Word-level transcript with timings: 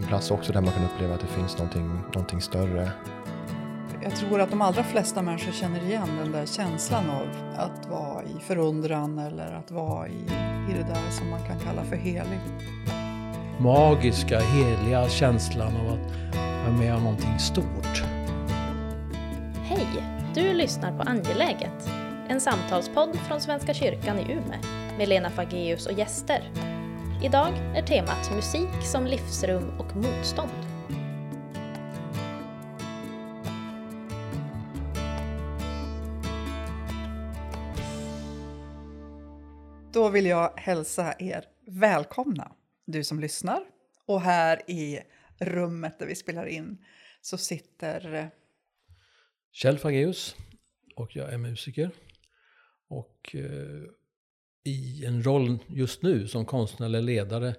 en 0.00 0.06
plats 0.08 0.30
också 0.30 0.52
där 0.52 0.60
man 0.60 0.72
kan 0.72 0.84
uppleva 0.84 1.14
att 1.14 1.20
det 1.20 1.26
finns 1.26 1.58
någonting, 1.58 2.00
någonting 2.14 2.40
större. 2.40 2.90
Jag 4.02 4.16
tror 4.16 4.40
att 4.40 4.50
de 4.50 4.62
allra 4.62 4.84
flesta 4.84 5.22
människor 5.22 5.52
känner 5.52 5.84
igen 5.84 6.08
den 6.22 6.32
där 6.32 6.46
känslan 6.46 7.10
av 7.10 7.28
att 7.56 7.88
vara 7.90 8.22
i 8.22 8.40
förundran 8.40 9.18
eller 9.18 9.52
att 9.54 9.70
vara 9.70 10.08
i, 10.08 10.24
i 10.70 10.72
det 10.72 10.84
där 10.88 11.10
som 11.10 11.30
man 11.30 11.40
kan 11.46 11.58
kalla 11.58 11.84
för 11.84 11.96
heligt. 11.96 12.64
Magiska, 13.58 14.40
heliga 14.40 15.08
känslan 15.08 15.76
av 15.76 15.86
att 15.86 16.36
vara 16.66 16.76
med 16.78 16.94
om 16.94 17.02
någonting 17.02 17.38
stort. 17.38 18.04
Hej! 19.64 19.86
Du 20.34 20.54
lyssnar 20.54 20.98
på 20.98 21.02
Angeläget, 21.02 21.90
en 22.28 22.40
samtalspodd 22.40 23.16
från 23.16 23.40
Svenska 23.40 23.74
kyrkan 23.74 24.18
i 24.18 24.32
Umeå 24.32 24.60
med 24.98 25.08
Lena 25.08 25.30
Fageus 25.30 25.86
och 25.86 25.92
gäster. 25.92 26.69
Idag 27.22 27.58
är 27.76 27.82
temat 27.82 28.34
musik 28.34 28.82
som 28.82 29.06
livsrum 29.06 29.78
och 29.78 29.96
motstånd. 29.96 30.50
Då 39.92 40.08
vill 40.08 40.26
jag 40.26 40.52
hälsa 40.56 41.14
er 41.18 41.44
välkomna, 41.66 42.52
du 42.84 43.04
som 43.04 43.20
lyssnar. 43.20 43.62
Och 44.06 44.20
här 44.20 44.70
i 44.70 45.00
rummet 45.38 45.98
där 45.98 46.06
vi 46.06 46.14
spelar 46.14 46.46
in 46.46 46.84
så 47.20 47.38
sitter 47.38 48.30
Kjell 49.52 49.78
Fageus 49.78 50.36
och 50.96 51.16
jag 51.16 51.32
är 51.32 51.38
musiker. 51.38 51.90
Och 52.88 53.34
eh, 53.34 53.99
i 54.64 55.04
en 55.06 55.22
roll 55.22 55.58
just 55.68 56.02
nu 56.02 56.28
som 56.28 56.44
konstnärlig 56.44 57.02
ledare 57.02 57.54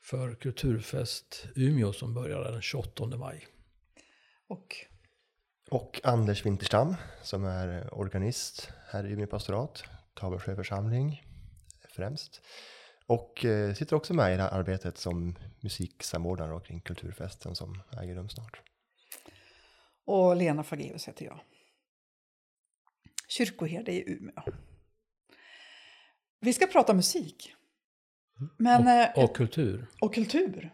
för 0.00 0.34
Kulturfest 0.34 1.46
Umeå 1.54 1.92
som 1.92 2.14
börjar 2.14 2.52
den 2.52 2.62
28 2.62 3.06
maj. 3.06 3.46
och 4.48 4.76
Och 5.70 6.00
Anders 6.04 6.46
Winterstam 6.46 6.94
som 7.22 7.44
är 7.44 7.94
organist 7.94 8.72
här 8.86 9.06
i 9.06 9.12
Umeå 9.12 9.26
pastorat, 9.26 9.84
Tavelsjö 10.14 10.56
församling 10.56 11.22
främst. 11.88 12.40
Och 13.06 13.44
eh, 13.44 13.74
sitter 13.74 13.96
också 13.96 14.14
med 14.14 14.34
i 14.34 14.36
det 14.36 14.42
här 14.42 14.50
arbetet 14.50 14.98
som 14.98 15.38
musiksamordnare 15.60 16.60
kring 16.60 16.80
Kulturfesten 16.80 17.54
som 17.54 17.82
äger 18.02 18.14
rum 18.14 18.28
snart. 18.28 18.60
Och 20.04 20.36
Lena 20.36 20.62
Fageus 20.62 21.08
heter 21.08 21.24
jag. 21.24 21.40
Kyrkoherde 23.28 23.92
i 23.92 24.04
Umeå. 24.06 24.42
Vi 26.44 26.52
ska 26.52 26.66
prata 26.66 26.94
musik. 26.94 27.54
Men, 28.56 28.86
eh, 28.86 29.08
Och, 29.16 29.24
och 29.24 29.36
kultur. 29.36 29.86
och 30.00 30.14
kultur. 30.14 30.72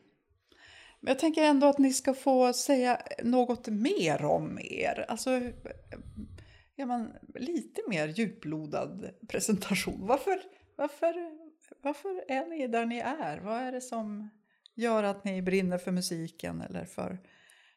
Men 1.01 1.09
jag 1.11 1.19
tänker 1.19 1.43
ändå 1.43 1.67
att 1.67 1.79
ni 1.79 1.93
ska 1.93 2.15
få 2.15 2.53
säga 2.53 3.03
något 3.25 3.69
mer 3.69 4.25
om 4.25 4.59
er. 4.63 5.05
Alltså, 5.09 5.31
ja, 6.75 6.87
men, 6.87 7.13
lite 7.35 7.81
mer 7.89 8.09
djuplodad 8.09 9.11
presentation. 9.29 10.07
Varför, 10.07 10.43
varför, 10.77 11.15
varför 11.83 12.25
är 12.29 12.47
ni 12.47 12.67
där 12.69 12.87
ni 12.87 12.99
är? 12.99 13.39
Vad 13.39 13.61
är 13.61 13.73
det 13.73 13.81
som 13.81 14.31
gör 14.75 15.03
att 15.03 15.25
ni 15.25 15.43
brinner 15.43 15.79
för 15.79 15.93
musiken? 15.93 16.61
Eller 16.61 16.85
för, 16.85 17.19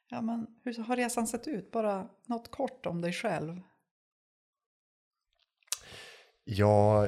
ja, 0.09 0.21
men, 0.21 0.47
hur 0.63 0.83
har 0.83 0.95
resan 0.95 1.27
sett 1.27 1.47
ut? 1.47 1.71
Bara 1.71 2.09
något 2.25 2.51
kort 2.51 2.85
om 2.85 3.01
dig 3.01 3.13
själv. 3.13 3.61
Ja, 6.43 7.07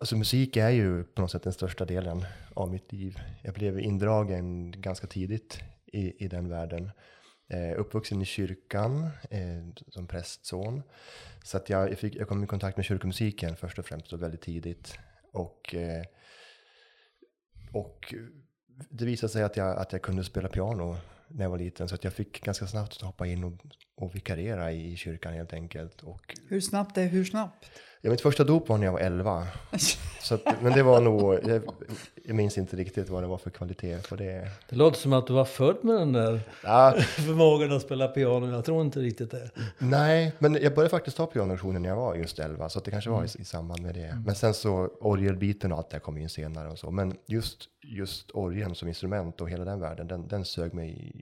alltså 0.00 0.16
musik 0.16 0.56
är 0.56 0.70
ju 0.70 1.04
på 1.04 1.22
något 1.22 1.30
sätt 1.30 1.42
den 1.42 1.52
största 1.52 1.84
delen 1.84 2.24
av 2.54 2.70
mitt 2.70 2.92
liv. 2.92 3.18
Jag 3.42 3.54
blev 3.54 3.80
indragen 3.80 4.70
ganska 4.80 5.06
tidigt 5.06 5.60
i, 5.86 6.24
i 6.24 6.28
den 6.28 6.48
världen. 6.48 6.90
Eh, 7.48 7.80
uppvuxen 7.80 8.22
i 8.22 8.24
kyrkan 8.24 9.10
eh, 9.30 9.84
som 9.88 10.06
prästson. 10.06 10.82
Så 11.44 11.56
att 11.56 11.68
jag, 11.68 11.90
jag, 11.90 11.98
fick, 11.98 12.16
jag 12.16 12.28
kom 12.28 12.44
i 12.44 12.46
kontakt 12.46 12.76
med 12.76 12.86
kyrkomusiken 12.86 13.56
först 13.56 13.78
och 13.78 13.86
främst 13.86 14.12
och 14.12 14.22
väldigt 14.22 14.42
tidigt. 14.42 14.98
Och, 15.32 15.74
eh, 15.74 16.04
och 17.72 18.14
det 18.90 19.04
visade 19.04 19.32
sig 19.32 19.42
att 19.42 19.56
jag, 19.56 19.78
att 19.78 19.92
jag 19.92 20.02
kunde 20.02 20.24
spela 20.24 20.48
piano 20.48 20.96
när 21.28 21.44
jag 21.44 21.50
var 21.50 21.58
liten. 21.58 21.88
Så 21.88 21.94
att 21.94 22.04
jag 22.04 22.12
fick 22.12 22.44
ganska 22.44 22.66
snabbt 22.66 23.02
hoppa 23.02 23.26
in 23.26 23.44
och, 23.44 23.52
och 23.96 24.14
vikariera 24.14 24.72
i 24.72 24.96
kyrkan 24.96 25.34
helt 25.34 25.52
enkelt. 25.52 26.02
Och 26.02 26.34
Hur 26.48 26.60
snabbt 26.60 26.98
är 26.98 27.06
hur 27.06 27.24
snabbt? 27.24 27.70
Ja, 28.04 28.10
mitt 28.10 28.20
första 28.20 28.44
dop 28.44 28.68
var 28.68 28.78
när 28.78 28.84
jag 28.84 28.92
var 28.92 29.00
11. 29.00 29.46
Så 30.22 30.34
att, 30.34 30.62
men 30.62 30.72
det 30.72 30.82
var 30.82 31.00
nog, 31.00 31.34
jag, 31.44 31.62
jag 32.24 32.36
minns 32.36 32.58
inte 32.58 32.76
riktigt 32.76 33.08
vad 33.08 33.22
det 33.22 33.26
var 33.26 33.38
för 33.38 33.50
kvalitet 33.50 33.98
på 34.08 34.16
det. 34.16 34.48
Det 34.68 34.76
låter 34.76 34.98
som 34.98 35.12
att 35.12 35.26
du 35.26 35.32
var 35.32 35.44
född 35.44 35.76
med 35.82 35.94
den 35.94 36.12
där 36.12 36.40
Ja, 36.64 36.94
förmågan 37.16 37.72
att 37.72 37.82
spela 37.82 38.08
piano. 38.08 38.52
Jag 38.52 38.64
tror 38.64 38.82
inte 38.82 39.00
riktigt 39.00 39.30
det. 39.30 39.50
nej, 39.78 40.32
men 40.38 40.54
jag 40.54 40.74
började 40.74 40.90
faktiskt 40.90 41.16
ta 41.16 41.26
pianolektioner 41.26 41.80
när 41.80 41.88
jag 41.88 41.96
var 41.96 42.14
just 42.14 42.38
11, 42.38 42.68
så 42.68 42.80
det 42.80 42.90
kanske 42.90 43.10
var 43.10 43.24
i, 43.24 43.28
i 43.40 43.44
samband 43.44 43.82
med 43.82 43.94
det. 43.94 44.22
Men 44.26 44.34
sen 44.34 44.54
så 44.54 44.90
orgelbiten 45.00 45.72
och 45.72 45.78
allt 45.78 45.90
det 45.90 45.98
kom 45.98 46.18
in 46.18 46.28
senare 46.28 46.68
och 46.68 46.78
så. 46.78 46.90
Men 46.90 47.14
just, 47.26 47.58
just 47.82 48.30
orgeln 48.30 48.74
som 48.74 48.88
instrument 48.88 49.40
och 49.40 49.50
hela 49.50 49.64
den 49.64 49.80
världen, 49.80 50.06
den, 50.08 50.28
den 50.28 50.44
sög 50.44 50.74
mig 50.74 51.12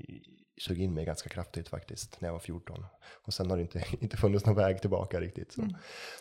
sög 0.62 0.80
in 0.80 0.94
mig 0.94 1.04
ganska 1.04 1.28
kraftigt 1.28 1.68
faktiskt 1.68 2.20
när 2.20 2.28
jag 2.28 2.32
var 2.32 2.40
14. 2.40 2.84
Och 3.24 3.34
sen 3.34 3.50
har 3.50 3.56
det 3.56 3.62
inte, 3.62 3.84
inte 4.00 4.16
funnits 4.16 4.46
någon 4.46 4.54
väg 4.54 4.80
tillbaka 4.80 5.20
riktigt. 5.20 5.52
Så. 5.52 5.68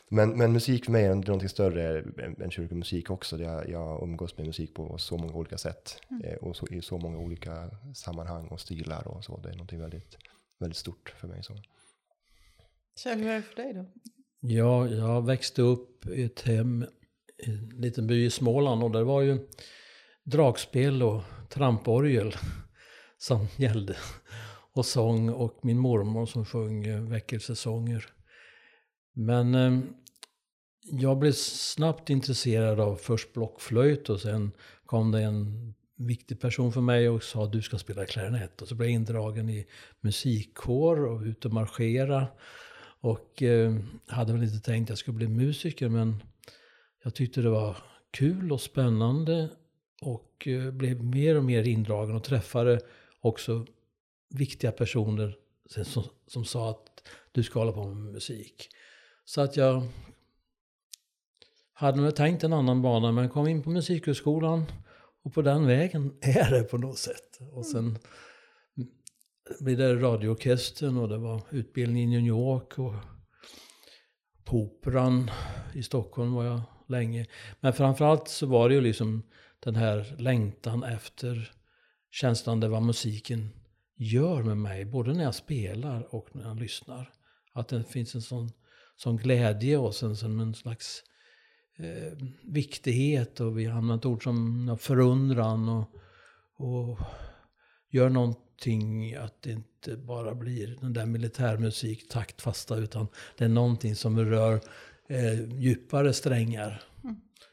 Men, 0.07 0.37
men 0.37 0.53
musik 0.53 0.85
för 0.85 0.91
mig 0.91 1.05
är 1.05 1.15
någonting 1.15 1.49
större 1.49 1.99
än, 1.99 2.41
än 2.41 2.51
kyrkomusik 2.51 3.09
också. 3.09 3.37
Jag, 3.37 3.69
jag 3.69 4.03
umgås 4.03 4.37
med 4.37 4.47
musik 4.47 4.73
på 4.73 4.97
så 4.97 5.17
många 5.17 5.33
olika 5.33 5.57
sätt. 5.57 6.01
Eh, 6.23 6.35
och 6.35 6.55
så, 6.55 6.67
i 6.67 6.81
så 6.81 6.97
många 6.97 7.17
olika 7.17 7.69
sammanhang 7.95 8.47
och 8.47 8.59
stilar 8.59 9.07
och 9.07 9.23
så. 9.23 9.37
Det 9.37 9.49
är 9.49 9.53
någonting 9.53 9.79
väldigt, 9.79 10.17
väldigt 10.59 10.77
stort 10.77 11.13
för 11.17 11.27
mig. 11.27 11.43
Så. 11.43 11.53
Kjell, 12.95 13.19
hur 13.19 13.29
är 13.29 13.35
det 13.35 13.41
för 13.41 13.55
dig 13.55 13.73
då? 13.73 13.85
Ja, 14.39 14.87
jag 14.87 15.25
växte 15.25 15.61
upp 15.61 16.05
i 16.07 16.23
ett 16.23 16.41
hem 16.41 16.85
i 17.37 17.49
en 17.49 17.69
liten 17.69 18.07
by 18.07 18.25
i 18.25 18.29
Småland 18.29 18.83
och 18.83 18.91
där 18.91 19.03
var 19.03 19.21
ju 19.21 19.47
dragspel 20.23 21.03
och 21.03 21.21
tramporgel 21.49 22.35
som 23.21 23.47
gällde. 23.57 23.95
Och 24.73 24.85
sång 24.85 25.29
och 25.29 25.59
min 25.61 25.77
mormor 25.77 26.25
som 26.25 26.45
sjöng 26.45 26.85
eh, 26.85 27.01
väckelsesånger. 27.01 28.05
Men 29.13 29.55
eh, 29.55 29.79
jag 30.83 31.17
blev 31.17 31.31
snabbt 31.31 32.09
intresserad 32.09 32.79
av 32.79 32.95
först 32.95 33.33
blockflöjt 33.33 34.09
och 34.09 34.19
sen 34.19 34.51
kom 34.85 35.11
det 35.11 35.21
en 35.21 35.73
viktig 35.97 36.39
person 36.39 36.71
för 36.71 36.81
mig 36.81 37.09
och 37.09 37.23
sa 37.23 37.45
du 37.45 37.61
ska 37.61 37.77
spela 37.77 38.05
klarinett. 38.05 38.61
Och 38.61 38.67
så 38.67 38.75
blev 38.75 38.89
jag 38.89 38.95
indragen 38.95 39.49
i 39.49 39.67
musikkår 40.01 41.05
och 41.05 41.21
ut 41.21 41.45
och 41.45 41.53
marschera. 41.53 42.27
Och 43.01 43.43
eh, 43.43 43.75
hade 44.07 44.33
väl 44.33 44.43
inte 44.43 44.59
tänkt 44.59 44.85
att 44.85 44.89
jag 44.89 44.97
skulle 44.97 45.17
bli 45.17 45.27
musiker 45.27 45.89
men 45.89 46.23
jag 47.03 47.15
tyckte 47.15 47.41
det 47.41 47.49
var 47.49 47.77
kul 48.11 48.51
och 48.51 48.61
spännande 48.61 49.49
och 50.01 50.47
eh, 50.47 50.71
blev 50.71 51.03
mer 51.03 51.37
och 51.37 51.43
mer 51.43 51.63
indragen 51.63 52.15
och 52.15 52.23
träffade 52.23 52.79
också 53.21 53.65
viktiga 54.29 54.71
personer 54.71 55.35
som, 55.83 56.03
som 56.27 56.45
sa 56.45 56.69
att 56.69 57.09
du 57.31 57.43
ska 57.43 57.59
hålla 57.59 57.71
på 57.71 57.85
med 57.85 58.13
musik. 58.13 58.69
Så 59.25 59.41
att 59.41 59.57
jag 59.57 59.83
hade 61.73 62.01
nog 62.01 62.15
tänkt 62.15 62.43
en 62.43 62.53
annan 62.53 62.81
bana 62.81 63.11
men 63.11 63.29
kom 63.29 63.47
in 63.47 63.63
på 63.63 63.69
musikhögskolan 63.69 64.65
och 65.23 65.33
på 65.33 65.41
den 65.41 65.67
vägen 65.67 66.17
är 66.21 66.51
det 66.51 66.63
på 66.63 66.77
något 66.77 66.97
sätt. 66.97 67.39
Och 67.51 67.65
sen 67.65 67.97
blev 69.59 69.77
det 69.77 69.95
radioorkestern 69.95 70.97
och 70.97 71.09
det 71.09 71.17
var 71.17 71.41
utbildning 71.49 72.03
i 72.03 72.07
New 72.07 72.27
York 72.27 72.79
och 72.79 72.93
på 74.43 74.57
Operan 74.57 75.31
i 75.73 75.83
Stockholm 75.83 76.33
var 76.33 76.43
jag 76.43 76.61
länge. 76.87 77.25
Men 77.59 77.73
framförallt 77.73 78.27
så 78.27 78.45
var 78.45 78.69
det 78.69 78.75
ju 78.75 78.81
liksom 78.81 79.23
den 79.59 79.75
här 79.75 80.15
längtan 80.17 80.83
efter 80.83 81.51
känslan 82.11 82.59
det 82.59 82.67
vad 82.67 82.83
musiken 82.83 83.49
gör 83.95 84.43
med 84.43 84.57
mig, 84.57 84.85
både 84.85 85.13
när 85.13 85.23
jag 85.23 85.35
spelar 85.35 86.15
och 86.15 86.35
när 86.35 86.43
jag 86.43 86.59
lyssnar. 86.59 87.13
Att 87.53 87.67
det 87.67 87.83
finns 87.83 88.15
en 88.15 88.21
sån, 88.21 88.51
sån 88.95 89.17
glädje 89.17 89.77
och 89.77 89.95
sen 89.95 90.17
som 90.17 90.39
en 90.39 90.55
slags 90.55 91.03
eh, 91.77 92.17
viktighet 92.43 93.39
och 93.39 93.57
vi 93.57 93.65
har 93.65 93.77
använt 93.77 94.05
ord 94.05 94.23
som 94.23 94.77
förundran 94.79 95.69
och, 95.69 95.89
och 96.57 96.99
gör 97.89 98.09
någonting 98.09 99.15
att 99.15 99.41
det 99.41 99.51
inte 99.51 99.97
bara 99.97 100.35
blir 100.35 100.77
den 100.81 100.93
där 100.93 101.05
militärmusik 101.05 102.09
taktfasta 102.09 102.77
utan 102.77 103.07
det 103.37 103.45
är 103.45 103.49
någonting 103.49 103.95
som 103.95 104.19
rör 104.19 104.61
eh, 105.09 105.59
djupare 105.59 106.13
strängar 106.13 106.83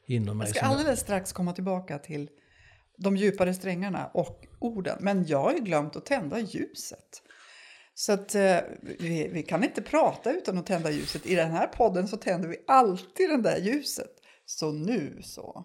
inom 0.07 0.39
mig. 0.39 0.47
Jag 0.47 0.57
ska 0.57 0.67
alldeles 0.67 1.01
strax 1.01 1.33
komma 1.33 1.53
tillbaka 1.53 1.99
till 1.99 2.29
de 2.99 3.17
djupare 3.17 3.55
strängarna 3.55 4.07
och 4.15 4.47
orden. 4.59 4.99
Men 5.01 5.27
jag 5.27 5.43
har 5.43 5.53
ju 5.53 5.59
glömt 5.59 5.97
att 5.97 6.07
tända 6.07 6.41
ljuset. 6.41 7.23
Så 7.95 8.13
att 8.13 8.35
eh, 8.35 8.59
vi, 8.83 9.29
vi 9.33 9.43
kan 9.43 9.65
inte 9.65 9.83
prata 9.83 10.33
utan 10.33 10.59
att 10.59 10.67
tända 10.67 10.91
ljuset. 10.91 11.27
I 11.27 11.35
den 11.35 11.51
här 11.51 11.67
podden 11.67 12.09
så 12.09 12.17
tänder 12.17 12.49
vi 12.49 12.57
alltid 12.67 13.31
det 13.31 13.43
där 13.43 13.59
ljuset. 13.59 14.11
Så 14.47 14.73
nu 14.73 15.21
så 15.23 15.65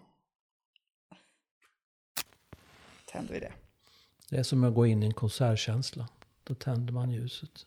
tänder 3.12 3.33
vi 3.33 3.39
det. 3.39 3.53
Det 4.29 4.38
är 4.38 4.44
som 4.44 4.63
att 4.63 4.75
gå 4.75 4.86
in 4.86 5.03
i 5.03 5.06
en 5.06 5.13
konsertkänsla. 5.13 6.09
Då 6.44 6.56
tänder 6.56 6.94
man 6.94 7.12
ljuset. 7.12 7.65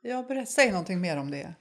Ja, 0.00 0.22
berätta, 0.22 0.46
säg 0.46 0.70
någonting 0.70 1.00
mer 1.00 1.16
om 1.16 1.30
det. 1.30 1.54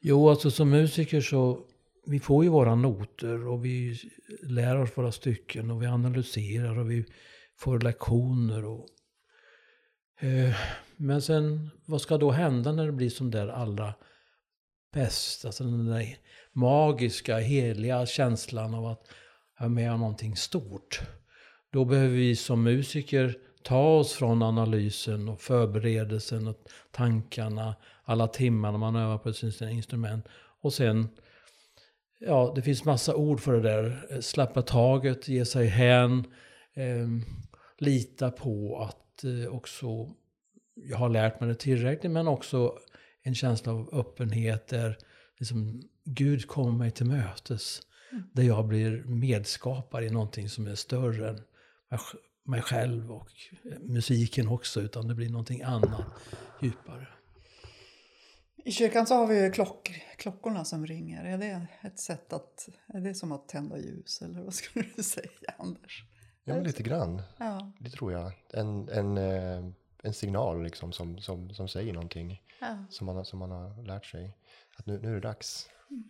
Jo, 0.00 0.28
alltså 0.28 0.50
som 0.50 0.70
musiker 0.70 1.20
så 1.20 1.66
vi 2.06 2.20
får 2.20 2.44
ju 2.44 2.50
våra 2.50 2.74
noter 2.74 3.46
och 3.46 3.64
vi 3.64 3.98
lär 4.42 4.78
oss 4.78 4.98
våra 4.98 5.12
stycken 5.12 5.70
och 5.70 5.82
vi 5.82 5.86
analyserar 5.86 6.78
och 6.78 6.90
vi 6.90 7.04
får 7.58 7.80
lektioner. 7.80 8.64
Och, 8.64 8.86
eh, 10.20 10.54
men 10.96 11.22
sen, 11.22 11.70
vad 11.86 12.00
ska 12.00 12.18
då 12.18 12.30
hända 12.30 12.72
när 12.72 12.86
det 12.86 12.92
blir 12.92 13.10
som 13.10 13.30
där 13.30 13.48
allra 13.48 13.94
bäst? 14.92 15.44
Alltså 15.44 15.64
den 15.64 15.86
där 15.86 16.16
magiska, 16.52 17.38
heliga 17.38 18.06
känslan 18.06 18.74
av 18.74 18.86
att 18.86 19.08
ha 19.58 19.68
med 19.68 19.92
om 19.92 20.00
någonting 20.00 20.36
stort. 20.36 21.00
Då 21.72 21.84
behöver 21.84 22.16
vi 22.16 22.36
som 22.36 22.62
musiker 22.62 23.36
ta 23.62 23.98
oss 23.98 24.12
från 24.12 24.42
analysen 24.42 25.28
och 25.28 25.40
förberedelsen 25.40 26.48
och 26.48 26.68
tankarna, 26.90 27.74
alla 28.04 28.28
timmar 28.28 28.78
man 28.78 28.96
övar 28.96 29.18
på 29.18 29.32
sitt 29.32 29.60
instrument. 29.60 30.26
Och 30.60 30.72
sen, 30.72 31.08
ja, 32.26 32.52
det 32.54 32.62
finns 32.62 32.84
massa 32.84 33.14
ord 33.14 33.40
för 33.40 33.52
det 33.52 33.60
där. 33.60 34.20
Släppa 34.20 34.62
taget, 34.62 35.28
ge 35.28 35.44
sig 35.44 35.66
hän, 35.66 36.24
eh, 36.74 37.08
lita 37.78 38.30
på 38.30 38.78
att 38.88 39.24
eh, 39.24 39.54
också 39.54 40.14
jag 40.74 40.96
har 40.96 41.08
lärt 41.08 41.40
mig 41.40 41.48
det 41.48 41.54
tillräckligt, 41.54 42.12
men 42.12 42.28
också 42.28 42.78
en 43.22 43.34
känsla 43.34 43.72
av 43.72 43.88
öppenhet 43.92 44.68
där 44.68 44.98
liksom, 45.38 45.82
Gud 46.04 46.46
kommer 46.46 46.72
mig 46.72 46.90
till 46.90 47.06
mötes. 47.06 47.80
Mm. 48.12 48.24
Där 48.32 48.42
jag 48.42 48.66
blir 48.66 49.04
medskapare 49.04 50.06
i 50.06 50.10
någonting 50.10 50.48
som 50.48 50.66
är 50.66 50.74
större 50.74 51.28
än 51.28 51.40
mig 52.44 52.62
själv 52.62 53.12
och 53.12 53.28
musiken 53.80 54.48
också, 54.48 54.80
utan 54.80 55.08
det 55.08 55.14
blir 55.14 55.28
någonting 55.28 55.62
annat, 55.62 56.06
djupare. 56.60 57.08
I 58.64 58.72
kyrkan 58.72 59.06
så 59.06 59.14
har 59.14 59.26
vi 59.26 59.44
ju 59.44 59.50
klock, 59.50 60.02
klockorna 60.16 60.64
som 60.64 60.86
ringer. 60.86 61.24
Är 61.24 61.38
det 61.38 61.66
ett 61.80 61.98
sätt 61.98 62.32
att, 62.32 62.68
är 62.86 63.00
det 63.00 63.14
som 63.14 63.32
att 63.32 63.48
tända 63.48 63.78
ljus 63.78 64.22
eller 64.22 64.40
vad 64.40 64.54
skulle 64.54 64.84
du 64.96 65.02
säga 65.02 65.54
Anders? 65.58 66.04
Ja, 66.44 66.54
men 66.54 66.64
lite 66.64 66.82
grann. 66.82 67.22
Ja. 67.38 67.72
Det 67.80 67.90
tror 67.90 68.12
jag. 68.12 68.32
En, 68.52 68.88
en, 68.88 69.18
eh, 69.18 69.64
en 70.02 70.12
signal 70.14 70.62
liksom 70.62 70.92
som, 70.92 71.18
som, 71.18 71.50
som 71.50 71.68
säger 71.68 71.92
någonting 71.92 72.42
ja. 72.60 72.84
som, 72.90 73.06
man, 73.06 73.24
som 73.24 73.38
man 73.38 73.50
har 73.50 73.82
lärt 73.82 74.06
sig. 74.06 74.36
Att 74.76 74.86
nu, 74.86 74.98
nu 74.98 75.08
är 75.08 75.14
det 75.14 75.20
dags. 75.20 75.68
Mm. 75.90 76.04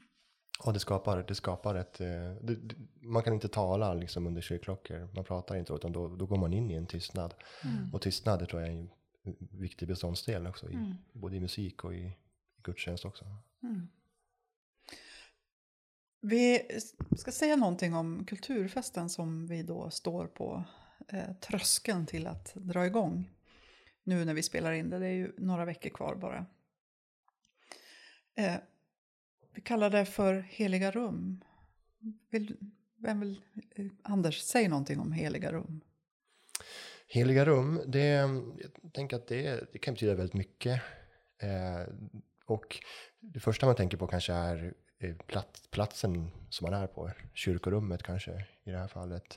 Och 0.65 0.73
det 0.73 0.79
skapar, 0.79 1.25
det 1.29 1.35
skapar 1.35 1.75
ett... 1.75 2.01
Eh, 2.01 2.33
det, 2.43 2.75
man 3.01 3.23
kan 3.23 3.35
inte 3.35 3.49
tala 3.49 3.95
liksom 3.95 4.27
under 4.27 4.41
kyrkklockor. 4.41 5.09
Man 5.15 5.25
pratar 5.25 5.57
inte 5.57 5.73
utan 5.73 5.93
då, 5.93 6.09
då 6.09 6.27
går 6.27 6.37
man 6.37 6.53
in 6.53 6.71
i 6.71 6.75
en 6.75 6.87
tystnad. 6.87 7.35
Mm. 7.65 7.95
Och 7.95 8.03
tystnad 8.03 8.39
det 8.39 8.47
tror 8.47 8.63
jag 8.63 8.71
är 8.71 8.77
en 8.77 8.91
viktig 9.51 9.89
beståndsdel 9.89 10.47
också. 10.47 10.71
I, 10.71 10.75
mm. 10.75 10.95
Både 11.13 11.37
i 11.37 11.41
musik 11.41 11.85
och 11.85 11.95
i 11.95 12.17
gudstjänst 12.63 13.05
också. 13.05 13.25
Mm. 13.63 13.89
Vi 16.21 16.63
ska 17.17 17.33
säga 17.33 17.57
någonting 17.57 17.95
om 17.95 18.25
kulturfesten 18.25 19.11
som 19.11 19.47
vi 19.47 19.63
då 19.63 19.91
står 19.91 20.27
på 20.27 20.65
eh, 21.09 21.33
tröskeln 21.41 22.07
till 22.07 22.27
att 22.27 22.55
dra 22.55 22.87
igång. 22.87 23.31
Nu 24.05 24.25
när 24.25 24.35
vi 24.35 24.43
spelar 24.43 24.73
in 24.73 24.91
det, 24.91 24.99
det 24.99 25.07
är 25.07 25.13
ju 25.13 25.33
några 25.39 25.65
veckor 25.65 25.91
kvar 25.91 26.15
bara. 26.15 26.47
Eh, 28.35 28.57
vi 29.55 29.61
kallar 29.61 29.91
det 29.91 30.07
för 30.07 30.41
heliga 30.41 30.91
rum. 30.91 31.45
Vill, 32.31 32.57
vem 32.97 33.21
vill, 33.21 33.43
eh, 33.71 33.87
Anders, 34.03 34.41
säg 34.41 34.69
någonting 34.69 35.01
om 35.01 35.13
heliga 35.13 35.53
rum. 35.53 35.81
Heliga 37.07 37.45
rum, 37.45 37.81
det, 37.87 38.09
jag 38.83 38.93
tänker 38.93 39.17
att 39.17 39.27
det, 39.27 39.73
det 39.73 39.79
kan 39.79 39.95
betyda 39.95 40.15
väldigt 40.15 40.35
mycket. 40.35 40.83
Och 42.47 42.79
det 43.21 43.41
första 43.41 43.67
man 43.67 43.75
tänker 43.75 43.97
på 43.97 44.07
kanske 44.07 44.33
är 44.33 44.75
eh, 44.99 45.15
platsen 45.71 46.31
som 46.51 46.71
man 46.71 46.83
är 46.83 46.87
på, 46.87 47.11
kyrkorummet 47.35 48.03
kanske 48.03 48.47
i 48.65 48.71
det 48.71 48.79
här 48.79 48.89
fallet. 48.89 49.37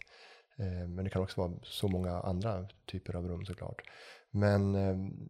Eh, 0.58 0.88
men 0.88 1.04
det 1.04 1.10
kan 1.10 1.22
också 1.22 1.42
vara 1.42 1.54
så 1.64 1.88
många 1.88 2.20
andra 2.20 2.68
typer 2.86 3.16
av 3.16 3.28
rum 3.28 3.46
såklart. 3.46 3.82
Men 4.32 4.76
ehm, 4.76 5.30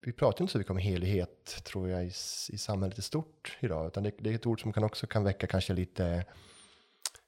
vi 0.00 0.12
pratar 0.12 0.42
inte 0.42 0.52
så 0.52 0.58
mycket 0.58 0.70
om 0.70 0.78
helighet 0.78 1.62
tror 1.64 1.88
jag 1.88 2.04
i, 2.04 2.08
i 2.48 2.58
samhället 2.58 2.98
i 2.98 3.02
stort 3.02 3.58
idag. 3.60 3.86
Utan 3.86 4.02
det, 4.02 4.12
det, 4.18 4.30
är 4.30 4.34
ett 4.34 4.46
ord 4.46 4.62
som 4.62 4.72
kan 4.72 4.84
också 4.84 5.06
kan 5.06 5.24
väcka 5.24 5.46
kanske 5.46 5.72
lite, 5.72 6.24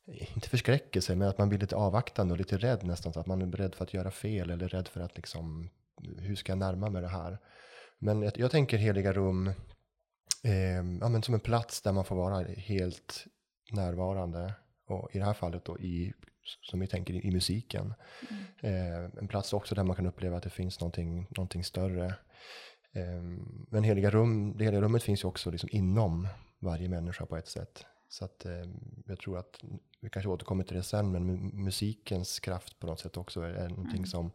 eh, 0.06 0.34
inte 0.34 0.48
förskräckelse, 0.48 1.16
men 1.16 1.28
att 1.28 1.38
man 1.38 1.48
blir 1.48 1.58
lite 1.58 1.76
avvaktande 1.76 2.32
och 2.32 2.38
lite 2.38 2.56
rädd 2.56 2.84
nästan. 2.84 3.12
Så 3.12 3.20
att 3.20 3.26
man 3.26 3.42
är 3.42 3.46
rädd 3.46 3.74
för 3.74 3.84
att 3.84 3.94
göra 3.94 4.10
fel 4.10 4.50
eller 4.50 4.68
rädd 4.68 4.88
för 4.88 5.00
att 5.00 5.16
liksom, 5.16 5.70
hur 6.18 6.36
ska 6.36 6.52
jag 6.52 6.58
närma 6.58 6.90
mig 6.90 7.02
det 7.02 7.08
här? 7.08 7.38
Men 8.00 8.22
jag, 8.22 8.32
jag 8.36 8.50
tänker 8.50 8.76
heliga 8.76 9.12
rum 9.12 9.46
eh, 10.42 10.98
ja, 11.00 11.08
men 11.08 11.22
som 11.22 11.34
en 11.34 11.40
plats 11.40 11.82
där 11.82 11.92
man 11.92 12.04
får 12.04 12.16
vara 12.16 12.44
helt 12.44 13.26
närvarande. 13.72 14.54
Och 14.86 15.08
i 15.12 15.18
det 15.18 15.24
här 15.24 15.34
fallet 15.34 15.64
då 15.64 15.78
i, 15.78 16.12
som 16.70 16.80
vi 16.80 16.86
tänker 16.86 17.14
i, 17.14 17.26
i 17.26 17.30
musiken. 17.30 17.94
Mm. 18.30 19.04
Eh, 19.04 19.10
en 19.20 19.28
plats 19.28 19.52
också 19.52 19.74
där 19.74 19.84
man 19.84 19.96
kan 19.96 20.06
uppleva 20.06 20.36
att 20.36 20.42
det 20.42 20.50
finns 20.50 20.80
någonting, 20.80 21.26
någonting 21.30 21.64
större. 21.64 22.14
Ehm, 22.92 23.66
men 23.70 23.84
heliga 23.84 24.10
rum, 24.10 24.56
det 24.56 24.64
heliga 24.64 24.80
rummet 24.80 25.02
finns 25.02 25.24
ju 25.24 25.28
också 25.28 25.50
liksom 25.50 25.68
inom 25.72 26.28
varje 26.58 26.88
människa 26.88 27.26
på 27.26 27.36
ett 27.36 27.48
sätt. 27.48 27.84
Så 28.08 28.24
att 28.24 28.44
ehm, 28.44 29.02
jag 29.06 29.18
tror 29.18 29.38
att, 29.38 29.60
vi 30.00 30.10
kanske 30.10 30.28
återkommer 30.28 30.64
till 30.64 30.76
det 30.76 30.82
sen, 30.82 31.12
men 31.12 31.36
musikens 31.64 32.40
kraft 32.40 32.78
på 32.78 32.86
något 32.86 33.00
sätt 33.00 33.16
också 33.16 33.40
är 33.40 33.68
någonting 33.68 33.96
mm. 33.96 34.06
som 34.06 34.32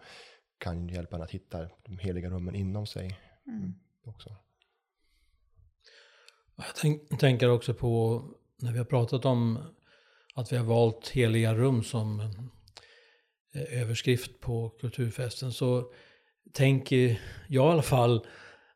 kan 0.57 0.87
hjälpa 0.87 1.15
en 1.15 1.21
att 1.21 1.31
hitta 1.31 1.69
de 1.83 1.97
heliga 1.97 2.29
rummen 2.29 2.55
inom 2.55 2.85
sig 2.85 3.19
mm. 3.47 3.73
också. 4.03 4.35
Jag 6.55 6.65
tänk, 6.75 7.19
tänker 7.19 7.49
också 7.49 7.73
på, 7.73 8.23
när 8.61 8.71
vi 8.71 8.77
har 8.77 8.85
pratat 8.85 9.25
om 9.25 9.59
att 10.33 10.53
vi 10.53 10.57
har 10.57 10.65
valt 10.65 11.09
heliga 11.09 11.53
rum 11.53 11.83
som 11.83 12.19
eh, 13.53 13.81
överskrift 13.81 14.39
på 14.39 14.69
kulturfesten, 14.69 15.53
så 15.53 15.91
tänker 16.53 17.21
jag 17.47 17.69
i 17.69 17.71
alla 17.71 17.81
fall 17.81 18.25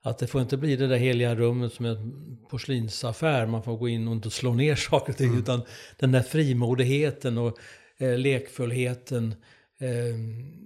att 0.01 0.17
det 0.17 0.27
får 0.27 0.41
inte 0.41 0.57
bli 0.57 0.75
det 0.75 0.87
där 0.87 0.97
heliga 0.97 1.35
rummet 1.35 1.73
som 1.73 1.85
en 1.85 2.37
porslinsaffär. 2.49 3.45
Man 3.45 3.63
får 3.63 3.77
gå 3.77 3.89
in 3.89 4.07
och 4.07 4.13
inte 4.13 4.29
slå 4.29 4.53
ner 4.53 4.75
saker 4.89 5.13
och 5.13 5.17
ting. 5.17 5.27
Mm. 5.27 5.39
Utan 5.39 5.61
den 5.97 6.11
där 6.11 6.21
frimodigheten 6.21 7.37
och 7.37 7.57
eh, 7.97 8.17
lekfullheten 8.17 9.35
eh, 9.79 10.15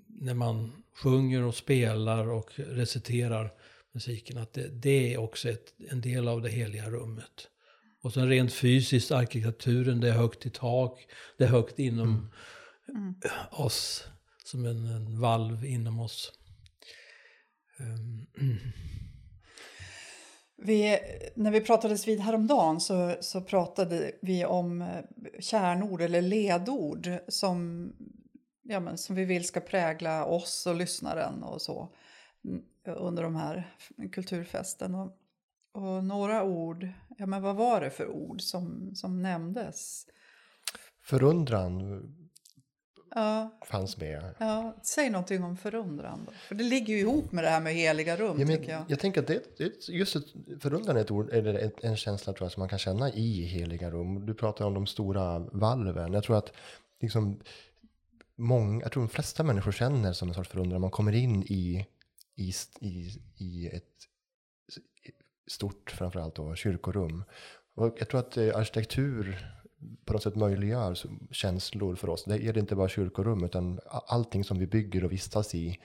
när 0.07 0.33
man 0.33 0.71
sjunger 1.03 1.43
och 1.43 1.55
spelar 1.55 2.29
och 2.29 2.51
reciterar 2.55 3.51
musiken. 3.93 4.37
Att 4.37 4.53
det, 4.53 4.67
det 4.67 5.13
är 5.13 5.17
också 5.17 5.49
ett, 5.49 5.73
en 5.89 6.01
del 6.01 6.27
av 6.27 6.41
det 6.41 6.49
heliga 6.49 6.89
rummet. 6.89 7.49
Och 8.01 8.13
sen 8.13 8.29
rent 8.29 8.53
fysiskt, 8.53 9.11
arkitekturen, 9.11 9.99
det 9.99 10.09
är 10.09 10.13
högt 10.13 10.45
i 10.45 10.49
tak. 10.49 11.07
Det 11.37 11.43
är 11.43 11.47
högt 11.47 11.79
inom 11.79 12.09
mm. 12.89 12.99
Mm. 12.99 13.15
oss, 13.51 14.07
som 14.45 14.65
en, 14.65 14.85
en 14.85 15.19
valv 15.19 15.65
inom 15.65 15.99
oss. 15.99 16.31
Um, 17.79 18.25
Vi, 20.65 20.99
när 21.35 21.51
vi 21.51 21.61
pratades 21.61 22.07
vid 22.07 22.19
häromdagen 22.19 22.81
så, 22.81 23.15
så 23.19 23.41
pratade 23.41 24.11
vi 24.21 24.45
om 24.45 24.81
eh, 24.81 24.87
kärnord 25.39 26.01
eller 26.01 26.21
ledord 26.21 27.09
som, 27.27 27.89
ja, 28.63 28.79
men, 28.79 28.97
som 28.97 29.15
vi 29.15 29.25
vill 29.25 29.47
ska 29.47 29.59
prägla 29.59 30.25
oss 30.25 30.67
och 30.67 30.75
lyssnaren 30.75 31.43
och 31.43 31.61
så 31.61 31.93
under 32.85 33.23
de 33.23 33.35
här 33.35 33.75
kulturfesten. 34.11 34.95
Och, 34.95 35.17
och 35.71 36.03
några 36.03 36.43
ord, 36.43 36.87
ja 37.17 37.25
men 37.25 37.41
vad 37.41 37.55
var 37.55 37.81
det 37.81 37.89
för 37.89 38.07
ord 38.07 38.41
som, 38.41 38.95
som 38.95 39.21
nämndes? 39.21 40.05
Förundran 41.01 42.03
ja. 43.15 43.59
fanns 43.65 43.97
med. 43.97 44.35
Ja, 44.39 44.75
säg 44.83 45.09
någonting 45.09 45.43
om 45.43 45.57
förundran. 45.57 46.23
Då. 46.25 46.31
För 46.31 46.55
det 46.55 46.63
ligger 46.63 46.93
ju 46.93 46.99
ihop 46.99 47.31
med 47.31 47.43
det 47.43 47.49
här 47.49 47.61
med 47.61 47.73
heliga 47.73 48.15
rum. 48.15 48.39
Ja, 48.39 48.45
men, 48.45 48.57
tycker 48.57 48.71
jag. 48.71 48.83
jag 48.87 48.99
tänker 48.99 49.21
att 49.21 49.27
det, 49.27 49.57
det, 49.57 49.89
just 49.89 50.15
ett, 50.15 50.25
förundran 50.59 50.97
är 50.97 51.01
ett 51.01 51.11
ord, 51.11 51.29
eller 51.29 51.71
en 51.81 51.97
känsla 51.97 52.33
tror 52.33 52.45
jag, 52.45 52.51
som 52.51 52.61
man 52.61 52.69
kan 52.69 52.79
känna 52.79 53.09
i 53.13 53.41
heliga 53.41 53.91
rum. 53.91 54.25
Du 54.25 54.33
pratar 54.33 54.65
om 54.65 54.73
de 54.73 54.87
stora 54.87 55.39
valven. 55.39 56.13
Jag 56.13 56.23
tror 56.23 56.37
att 56.37 56.53
liksom, 57.01 57.39
många, 58.35 58.81
jag 58.81 58.91
tror 58.91 59.03
de 59.03 59.09
flesta 59.09 59.43
människor 59.43 59.71
känner 59.71 60.13
som 60.13 60.27
en 60.29 60.35
sorts 60.35 60.49
förundran. 60.49 60.81
Man 60.81 60.91
kommer 60.91 61.11
in 61.15 61.43
i, 61.43 61.85
i, 62.35 62.53
i, 62.81 63.21
i 63.37 63.67
ett 63.67 64.07
stort, 65.47 65.91
framförallt 65.91 66.35
då, 66.35 66.55
kyrkorum. 66.55 67.23
Och 67.75 67.95
jag 67.99 68.09
tror 68.09 68.19
att 68.19 68.37
eh, 68.37 68.55
arkitektur 68.55 69.47
på 70.05 70.13
något 70.13 70.23
sätt 70.23 70.35
möjliggör 70.35 70.97
känslor 71.31 71.95
för 71.95 72.09
oss. 72.09 72.23
Det 72.23 72.35
är 72.35 72.57
inte 72.57 72.75
bara 72.75 72.89
kyrkorum 72.89 73.43
utan 73.43 73.79
allting 73.85 74.43
som 74.43 74.59
vi 74.59 74.67
bygger 74.67 75.03
och 75.03 75.11
vistas 75.11 75.55
i 75.55 75.79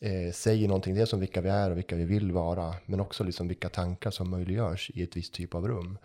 eh, 0.00 0.32
säger 0.32 0.68
någonting, 0.68 0.94
dels 0.94 1.12
om 1.12 1.20
vilka 1.20 1.40
vi 1.40 1.48
är 1.48 1.70
och 1.70 1.76
vilka 1.76 1.96
vi 1.96 2.04
vill 2.04 2.32
vara, 2.32 2.74
men 2.86 3.00
också 3.00 3.24
liksom 3.24 3.48
vilka 3.48 3.68
tankar 3.68 4.10
som 4.10 4.30
möjliggörs 4.30 4.90
i 4.94 5.02
ett 5.02 5.16
visst 5.16 5.34
typ 5.34 5.54
av 5.54 5.68
rum. 5.68 5.98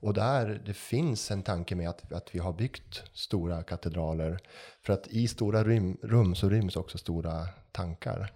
Och 0.00 0.14
där 0.14 0.62
det 0.66 0.74
finns 0.74 1.30
en 1.30 1.42
tanke 1.42 1.74
med 1.74 1.88
att, 1.88 2.12
att 2.12 2.34
vi 2.34 2.38
har 2.38 2.52
byggt 2.52 3.02
stora 3.12 3.62
katedraler, 3.62 4.40
för 4.82 4.92
att 4.92 5.08
i 5.08 5.28
stora 5.28 5.64
rum, 5.64 5.98
rum 6.02 6.34
så 6.34 6.48
ryms 6.48 6.76
också 6.76 6.98
stora 6.98 7.48
tankar. 7.72 8.32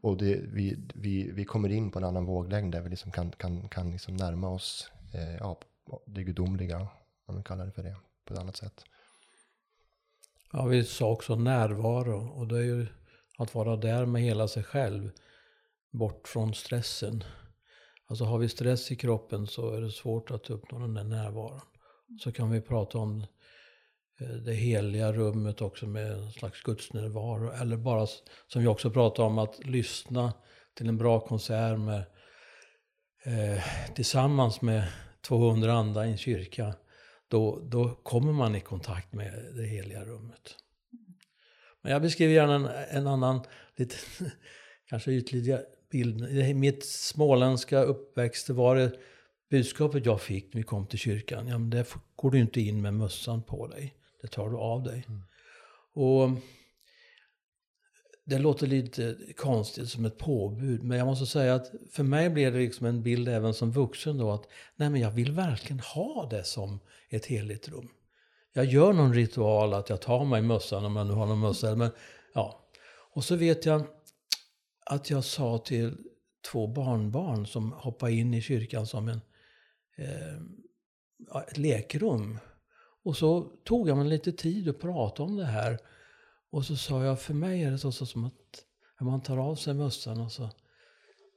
Och 0.00 0.16
det, 0.16 0.40
vi, 0.42 0.76
vi, 0.94 1.30
vi 1.30 1.44
kommer 1.44 1.68
in 1.68 1.90
på 1.90 1.98
en 1.98 2.04
annan 2.04 2.24
våglängd 2.24 2.72
där 2.72 2.80
vi 2.80 2.90
liksom 2.90 3.12
kan, 3.12 3.30
kan, 3.30 3.68
kan 3.68 3.90
liksom 3.90 4.16
närma 4.16 4.48
oss 4.48 4.90
eh, 5.14 5.36
ja, 5.36 5.60
det 6.06 6.24
gudomliga, 6.24 6.88
om 7.26 7.36
vi 7.36 7.42
kallar 7.42 7.66
det 7.66 7.72
för 7.72 7.82
det, 7.82 7.96
på 8.24 8.34
ett 8.34 8.40
annat 8.40 8.56
sätt. 8.56 8.84
Ja, 10.52 10.64
vi 10.64 10.84
sa 10.84 11.10
också 11.10 11.36
närvaro 11.36 12.28
och 12.28 12.46
det 12.46 12.58
är 12.58 12.62
ju 12.62 12.86
att 13.38 13.54
vara 13.54 13.76
där 13.76 14.06
med 14.06 14.22
hela 14.22 14.48
sig 14.48 14.62
själv. 14.62 15.10
Bort 15.92 16.28
från 16.28 16.54
stressen. 16.54 17.24
Alltså 18.06 18.24
har 18.24 18.38
vi 18.38 18.48
stress 18.48 18.92
i 18.92 18.96
kroppen 18.96 19.46
så 19.46 19.70
är 19.70 19.80
det 19.80 19.90
svårt 19.90 20.30
att 20.30 20.50
uppnå 20.50 20.78
den 20.78 20.94
där 20.94 21.04
närvaron. 21.04 21.60
Så 22.20 22.32
kan 22.32 22.50
vi 22.50 22.60
prata 22.60 22.98
om 22.98 23.26
eh, 24.20 24.28
det 24.28 24.52
heliga 24.52 25.12
rummet 25.12 25.60
också 25.60 25.86
med 25.86 26.12
en 26.12 26.32
slags 26.32 26.62
gudsnärvaro. 26.62 27.50
Eller 27.50 27.76
bara 27.76 28.06
som 28.46 28.62
vi 28.62 28.66
också 28.66 28.90
pratade 28.90 29.28
om 29.28 29.38
att 29.38 29.64
lyssna 29.64 30.32
till 30.74 30.88
en 30.88 30.98
bra 30.98 31.20
konsert 31.20 31.78
med, 31.78 32.04
eh, 33.24 33.64
tillsammans 33.94 34.62
med 34.62 34.84
200 35.26 35.72
andra 35.72 36.06
i 36.06 36.10
en 36.10 36.18
kyrka. 36.18 36.74
Då, 37.28 37.60
då 37.62 37.88
kommer 37.88 38.32
man 38.32 38.56
i 38.56 38.60
kontakt 38.60 39.12
med 39.12 39.54
det 39.56 39.66
heliga 39.66 40.04
rummet. 40.04 40.56
Men 41.84 41.92
jag 41.92 42.02
beskriver 42.02 42.34
gärna 42.34 42.54
en, 42.54 42.66
en 42.98 43.06
annan, 43.06 43.40
lite 43.76 43.96
kanske 44.88 45.12
ytlig 45.12 45.56
bild. 45.90 46.28
I 46.28 46.54
mitt 46.54 46.84
småländska 46.84 47.82
uppväxt 47.82 48.50
var 48.50 48.76
det 48.76 48.92
budskapet 49.50 50.06
jag 50.06 50.20
fick 50.20 50.54
när 50.54 50.60
vi 50.60 50.64
kom 50.64 50.86
till 50.86 50.98
kyrkan. 50.98 51.48
Ja, 51.48 51.58
men 51.58 51.70
det 51.70 51.94
går 52.16 52.30
du 52.30 52.38
inte 52.38 52.60
in 52.60 52.82
med 52.82 52.94
mössan 52.94 53.42
på 53.42 53.66
dig. 53.66 53.94
Det 54.22 54.28
tar 54.28 54.50
du 54.50 54.56
av 54.56 54.82
dig. 54.82 55.04
Mm. 55.08 55.22
Och 55.94 56.30
det 58.24 58.38
låter 58.38 58.66
lite 58.66 59.16
konstigt 59.36 59.88
som 59.88 60.04
ett 60.04 60.18
påbud, 60.18 60.82
men 60.82 60.98
jag 60.98 61.06
måste 61.06 61.26
säga 61.26 61.54
att 61.54 61.72
för 61.90 62.02
mig 62.02 62.30
blev 62.30 62.52
det 62.52 62.58
liksom 62.58 62.86
en 62.86 63.02
bild 63.02 63.28
även 63.28 63.54
som 63.54 63.72
vuxen 63.72 64.18
då 64.18 64.30
att 64.30 64.48
nej 64.76 64.90
men 64.90 65.00
jag 65.00 65.10
vill 65.10 65.32
verkligen 65.32 65.80
ha 65.80 66.28
det 66.30 66.44
som 66.44 66.80
ett 67.08 67.26
heligt 67.26 67.68
rum 67.68 67.88
jag 68.56 68.64
gör 68.64 68.92
någon 68.92 69.14
ritual 69.14 69.74
att 69.74 69.88
jag 69.88 70.00
tar 70.00 70.24
mig 70.24 70.42
mössan 70.42 70.84
om 70.84 70.96
jag 70.96 71.06
nu 71.06 71.12
har 71.12 71.26
någon 71.26 71.40
mössa. 71.40 71.76
Men, 71.76 71.90
ja. 72.34 72.68
Och 73.12 73.24
så 73.24 73.36
vet 73.36 73.66
jag 73.66 73.86
att 74.86 75.10
jag 75.10 75.24
sa 75.24 75.58
till 75.58 75.96
två 76.50 76.66
barnbarn 76.66 77.46
som 77.46 77.72
hoppade 77.72 78.12
in 78.12 78.34
i 78.34 78.42
kyrkan 78.42 78.86
som 78.86 79.08
en, 79.08 79.20
eh, 79.96 81.42
ett 81.48 81.58
lekrum. 81.58 82.38
Och 83.04 83.16
så 83.16 83.42
tog 83.64 83.88
jag 83.88 83.96
mig 83.96 84.06
lite 84.06 84.32
tid 84.32 84.68
att 84.68 84.80
prata 84.80 85.22
om 85.22 85.36
det 85.36 85.44
här. 85.44 85.78
Och 86.50 86.64
så 86.64 86.76
sa 86.76 87.04
jag, 87.04 87.20
för 87.20 87.34
mig 87.34 87.62
är 87.62 87.70
det 87.70 87.78
så, 87.78 87.92
så 87.92 88.06
som 88.06 88.24
att 88.24 88.64
man 89.00 89.22
tar 89.22 89.38
av 89.38 89.54
sig 89.54 89.74
mössan 89.74 90.20
och 90.20 90.32
så 90.32 90.50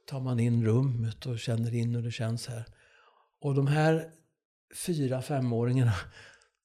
tar 0.06 0.20
man 0.20 0.40
in 0.40 0.64
rummet 0.64 1.26
och 1.26 1.38
känner 1.38 1.74
in 1.74 1.94
hur 1.94 2.02
det 2.02 2.10
känns 2.10 2.46
här. 2.46 2.64
Och 3.40 3.54
de 3.54 3.66
här 3.66 4.10
fyra, 4.86 5.22
femåringarna 5.22 5.94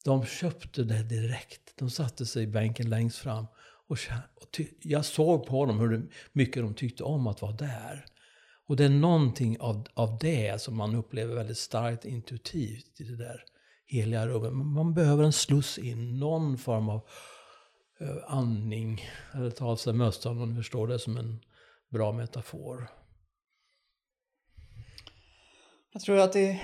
de 0.03 0.25
köpte 0.25 0.83
det 0.83 1.03
direkt. 1.03 1.77
De 1.77 1.89
satte 1.89 2.25
sig 2.25 2.43
i 2.43 2.47
bänken 2.47 2.89
längst 2.89 3.17
fram. 3.17 3.45
Och, 3.87 3.97
jag 4.81 5.05
såg 5.05 5.45
på 5.45 5.65
dem 5.65 5.79
hur 5.79 6.11
mycket 6.31 6.63
de 6.63 6.73
tyckte 6.73 7.03
om 7.03 7.27
att 7.27 7.41
vara 7.41 7.51
där. 7.51 8.05
Och 8.67 8.75
det 8.75 8.85
är 8.85 8.89
någonting 8.89 9.59
av, 9.59 9.87
av 9.93 10.17
det 10.17 10.61
som 10.61 10.77
man 10.77 10.95
upplever 10.95 11.35
väldigt 11.35 11.57
starkt 11.57 12.05
intuitivt 12.05 13.01
i 13.01 13.03
det 13.03 13.15
där 13.15 13.43
heliga 13.85 14.27
rummet. 14.27 14.53
Man 14.53 14.93
behöver 14.93 15.23
en 15.23 15.33
sluss 15.33 15.77
in, 15.77 16.19
någon 16.19 16.57
form 16.57 16.89
av 16.89 17.07
uh, 18.01 18.17
andning. 18.27 19.01
Eller 19.33 19.51
ta 19.51 19.65
av 19.65 19.75
sig 19.75 19.93
mössan 19.93 20.31
om 20.31 20.37
man 20.37 20.55
förstår 20.55 20.87
det 20.87 20.99
som 20.99 21.17
en 21.17 21.39
bra 21.89 22.11
metafor. 22.11 22.89
Jag 25.93 26.01
tror, 26.01 26.17
att 26.17 26.33
det, 26.33 26.61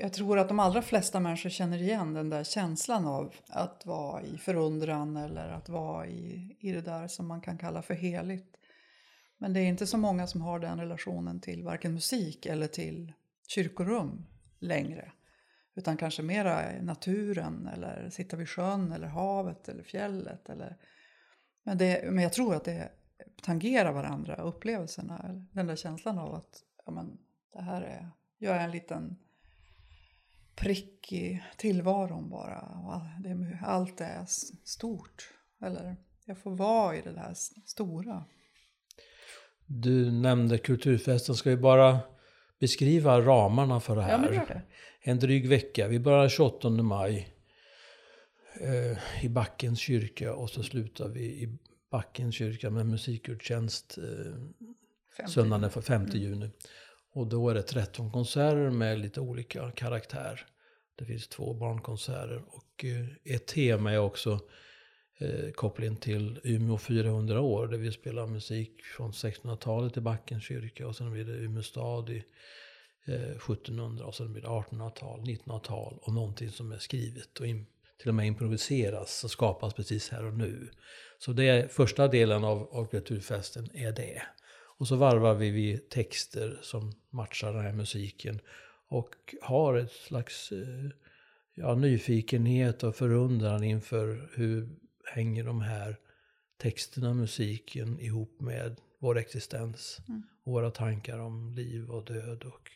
jag 0.00 0.12
tror 0.12 0.38
att 0.38 0.48
de 0.48 0.60
allra 0.60 0.82
flesta 0.82 1.20
människor 1.20 1.50
känner 1.50 1.78
igen 1.82 2.14
den 2.14 2.30
där 2.30 2.44
känslan 2.44 3.06
av 3.06 3.34
att 3.48 3.86
vara 3.86 4.22
i 4.22 4.38
förundran 4.38 5.16
eller 5.16 5.48
att 5.48 5.68
vara 5.68 6.06
i, 6.06 6.56
i 6.60 6.72
det 6.72 6.80
där 6.80 7.08
som 7.08 7.26
man 7.26 7.40
kan 7.40 7.58
kalla 7.58 7.82
för 7.82 7.94
heligt. 7.94 8.56
Men 9.38 9.52
det 9.52 9.60
är 9.60 9.66
inte 9.66 9.86
så 9.86 9.98
många 9.98 10.26
som 10.26 10.40
har 10.40 10.58
den 10.58 10.80
relationen 10.80 11.40
till 11.40 11.64
varken 11.64 11.94
musik 11.94 12.46
eller 12.46 12.66
till 12.66 13.12
kyrkorum 13.48 14.26
längre. 14.58 15.12
Utan 15.74 15.96
kanske 15.96 16.22
mera 16.22 16.82
naturen 16.82 17.68
eller 17.74 18.10
sitta 18.10 18.36
vid 18.36 18.48
sjön 18.48 18.92
eller 18.92 19.06
havet 19.06 19.68
eller 19.68 19.82
fjället. 19.82 20.48
Eller... 20.48 20.76
Men, 21.62 21.78
det, 21.78 22.12
men 22.12 22.22
jag 22.22 22.32
tror 22.32 22.54
att 22.54 22.64
det 22.64 22.92
tangerar 23.42 23.92
varandra, 23.92 24.36
upplevelserna. 24.36 25.46
Den 25.52 25.66
där 25.66 25.76
känslan 25.76 26.18
av 26.18 26.34
att 26.34 26.62
ja, 26.86 26.92
men, 26.92 27.18
det 27.52 27.62
här 27.62 27.82
är 27.82 28.10
jag 28.38 28.56
är 28.56 28.64
en 28.64 28.70
liten 28.70 29.16
prick 30.60 31.12
i 31.12 31.42
tillvaron 31.56 32.30
bara. 32.30 32.64
allt 33.62 34.00
är 34.00 34.24
stort. 34.64 35.30
Eller 35.62 35.96
jag 36.24 36.38
får 36.38 36.50
vara 36.50 36.96
i 36.96 37.00
det 37.00 37.12
där 37.12 37.34
stora. 37.66 38.24
Du 39.66 40.10
nämnde 40.10 40.58
kulturfesten. 40.58 41.34
Ska 41.34 41.50
vi 41.50 41.56
bara 41.56 41.98
beskriva 42.58 43.20
ramarna 43.20 43.80
för 43.80 43.96
det 43.96 44.02
här? 44.02 44.10
Ja, 44.10 44.18
men 44.18 44.34
gör 44.34 44.46
det. 44.46 44.62
En 45.00 45.18
dryg 45.18 45.48
vecka. 45.48 45.88
Vi 45.88 46.00
börjar 46.00 46.28
28 46.28 46.70
maj 46.70 47.34
eh, 48.60 49.24
i 49.24 49.28
Backens 49.28 49.78
kyrka 49.78 50.34
och 50.34 50.50
så 50.50 50.62
slutar 50.62 51.08
vi 51.08 51.24
i 51.24 51.58
Backens 51.90 52.34
kyrka 52.34 52.70
med 52.70 52.86
musikgudstjänst 52.86 53.98
eh, 53.98 55.26
söndagen 55.28 55.70
5 55.70 56.06
juni. 56.06 56.50
Och 57.12 57.26
då 57.26 57.48
är 57.50 57.54
det 57.54 57.62
13 57.62 58.12
konserter 58.12 58.70
med 58.70 58.98
lite 58.98 59.20
olika 59.20 59.70
karaktär. 59.70 60.46
Det 60.98 61.04
finns 61.04 61.28
två 61.28 61.54
barnkonserter 61.54 62.42
och 62.46 62.84
eh, 62.84 63.34
ett 63.34 63.46
tema 63.46 63.92
är 63.92 63.98
också 63.98 64.40
eh, 65.18 65.50
kopplingen 65.50 65.96
till 65.96 66.40
Umeå 66.44 66.78
400 66.78 67.40
år. 67.40 67.66
Där 67.66 67.78
vi 67.78 67.92
spelar 67.92 68.26
musik 68.26 68.82
från 68.82 69.12
1600-talet 69.12 69.96
i 69.96 70.00
Backens 70.00 70.44
kyrka 70.44 70.86
och 70.86 70.96
sen 70.96 71.12
blir 71.12 71.24
det 71.24 71.32
Umeå 71.32 71.62
stad 71.62 72.10
i 72.10 72.24
eh, 73.06 73.30
1700 73.30 74.04
och 74.04 74.14
sen 74.14 74.32
blir 74.32 74.42
det 74.42 74.48
1800-tal, 74.48 75.20
1900-tal 75.20 75.98
och 76.02 76.12
någonting 76.12 76.50
som 76.50 76.72
är 76.72 76.78
skrivet 76.78 77.40
och 77.40 77.46
in, 77.46 77.66
till 77.98 78.08
och 78.08 78.14
med 78.14 78.26
improviseras 78.26 79.24
och 79.24 79.30
skapas 79.30 79.74
precis 79.74 80.08
här 80.08 80.24
och 80.24 80.34
nu. 80.34 80.70
Så 81.18 81.32
det 81.32 81.48
är 81.48 81.68
första 81.68 82.08
delen 82.08 82.44
av, 82.44 82.68
av 82.72 82.86
kulturfesten 82.86 83.70
är 83.74 83.92
det. 83.92 84.22
Och 84.78 84.88
så 84.88 84.96
varvar 84.96 85.34
vi 85.34 85.50
vid 85.50 85.90
texter 85.90 86.58
som 86.62 86.92
matchar 87.10 87.52
den 87.52 87.64
här 87.64 87.72
musiken. 87.72 88.40
Och 88.88 89.34
har 89.42 89.76
ett 89.76 89.92
slags 89.92 90.52
eh, 90.52 90.90
ja, 91.54 91.74
nyfikenhet 91.74 92.82
och 92.82 92.96
förundran 92.96 93.64
inför 93.64 94.30
hur 94.34 94.68
hänger 95.04 95.44
de 95.44 95.60
här 95.60 95.96
texterna, 96.56 97.14
musiken 97.14 98.00
ihop 98.00 98.40
med 98.40 98.80
vår 98.98 99.18
existens. 99.18 99.98
Mm. 100.08 100.22
Och 100.44 100.52
våra 100.52 100.70
tankar 100.70 101.18
om 101.18 101.54
liv 101.54 101.90
och 101.90 102.04
död 102.04 102.44
och 102.44 102.70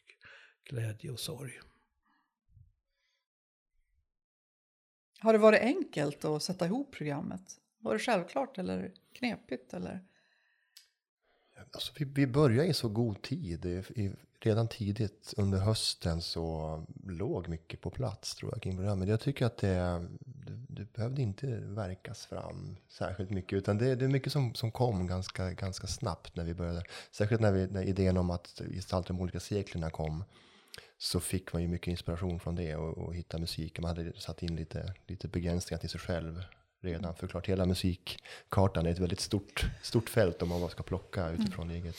glädje 0.71 1.11
och 1.11 1.21
sorg. 1.21 1.53
Har 5.21 5.33
det 5.33 5.39
varit 5.39 5.61
enkelt 5.61 6.25
att 6.25 6.43
sätta 6.43 6.67
ihop 6.67 6.93
programmet? 6.93 7.43
Var 7.79 7.93
det 7.93 7.99
självklart 7.99 8.59
eller 8.59 8.93
knepigt? 9.13 9.75
Eller? 9.75 10.01
Alltså, 11.71 11.93
vi, 11.97 12.05
vi 12.05 12.27
började 12.27 12.69
i 12.69 12.75
så 12.75 12.89
god 12.89 13.23
tid. 13.23 13.65
I, 13.95 14.13
redan 14.45 14.69
tidigt 14.69 15.35
under 15.37 15.59
hösten 15.59 16.23
så 16.23 16.85
låg 17.07 17.49
mycket 17.49 17.81
på 17.81 17.91
plats 17.91 18.35
tror 18.35 18.53
jag 18.55 18.63
kring 18.63 18.77
programmet. 18.77 19.09
Jag 19.09 19.21
tycker 19.21 19.47
att 19.47 19.57
det, 19.57 20.07
det, 20.21 20.53
det 20.69 20.93
behövde 20.93 21.23
inte 21.23 21.47
verkas 21.57 22.27
fram 22.27 22.77
särskilt 22.89 23.31
mycket. 23.31 23.57
Utan 23.57 23.79
det, 23.79 23.95
det 23.95 24.05
är 24.05 24.09
mycket 24.09 24.33
som, 24.33 24.55
som 24.55 24.71
kom 24.71 25.07
ganska, 25.07 25.51
ganska 25.51 25.87
snabbt 25.87 26.37
när 26.37 26.45
vi 26.45 26.55
började. 26.55 26.85
Särskilt 27.11 27.41
när, 27.41 27.53
vi, 27.53 27.67
när 27.67 27.83
idén 27.83 28.17
om 28.17 28.31
att 28.31 28.63
gestalta 28.71 29.13
de 29.13 29.21
olika 29.21 29.41
seklerna 29.41 29.91
kom. 29.91 30.25
Så 30.99 31.21
fick 31.21 31.53
man 31.53 31.63
ju 31.63 31.69
mycket 31.69 31.89
inspiration 31.89 32.41
från 32.41 32.55
det 32.55 32.77
och, 32.77 32.99
och 32.99 33.15
hitta 33.15 33.39
musik. 33.39 33.81
Man 33.81 33.97
hade 33.97 34.21
satt 34.21 34.43
in 34.43 34.57
lite, 34.57 34.95
lite 35.07 35.29
begränsningar 35.29 35.81
till 35.81 35.91
sig 35.91 36.01
själv 36.01 36.45
redan. 36.83 37.15
För 37.15 37.27
klart, 37.27 37.49
hela 37.49 37.67
musikkartan 37.67 38.87
är 38.87 38.91
ett 38.91 38.99
väldigt 38.99 39.21
stort, 39.21 39.67
stort 39.83 40.09
fält 40.09 40.43
om 40.43 40.49
man 40.49 40.61
bara 40.61 40.71
ska 40.71 40.83
plocka 40.83 41.31
utifrån 41.31 41.71
mm. 41.71 41.83
eget. 41.83 41.97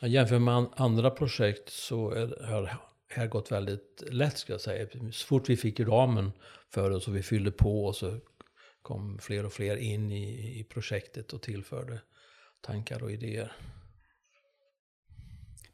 Ja, 0.00 0.08
jämfört 0.08 0.40
med 0.40 0.66
andra 0.76 1.10
projekt 1.10 1.68
så 1.68 2.10
har 2.44 2.62
det 2.62 2.78
här 3.08 3.26
gått 3.26 3.52
väldigt 3.52 4.02
lätt 4.10 4.38
ska 4.38 4.52
jag 4.52 4.60
säga. 4.60 4.86
Så 5.12 5.26
fort 5.26 5.48
vi 5.48 5.56
fick 5.56 5.80
ramen 5.80 6.32
för 6.70 6.90
oss 6.90 7.08
och 7.08 7.16
vi 7.16 7.22
fyllde 7.22 7.50
på 7.50 7.84
och 7.84 7.96
så 7.96 8.20
kom 8.82 9.18
fler 9.18 9.46
och 9.46 9.52
fler 9.52 9.76
in 9.76 10.12
i, 10.12 10.58
i 10.60 10.64
projektet 10.64 11.32
och 11.32 11.42
tillförde 11.42 12.00
tankar 12.60 13.02
och 13.02 13.12
idéer. 13.12 13.52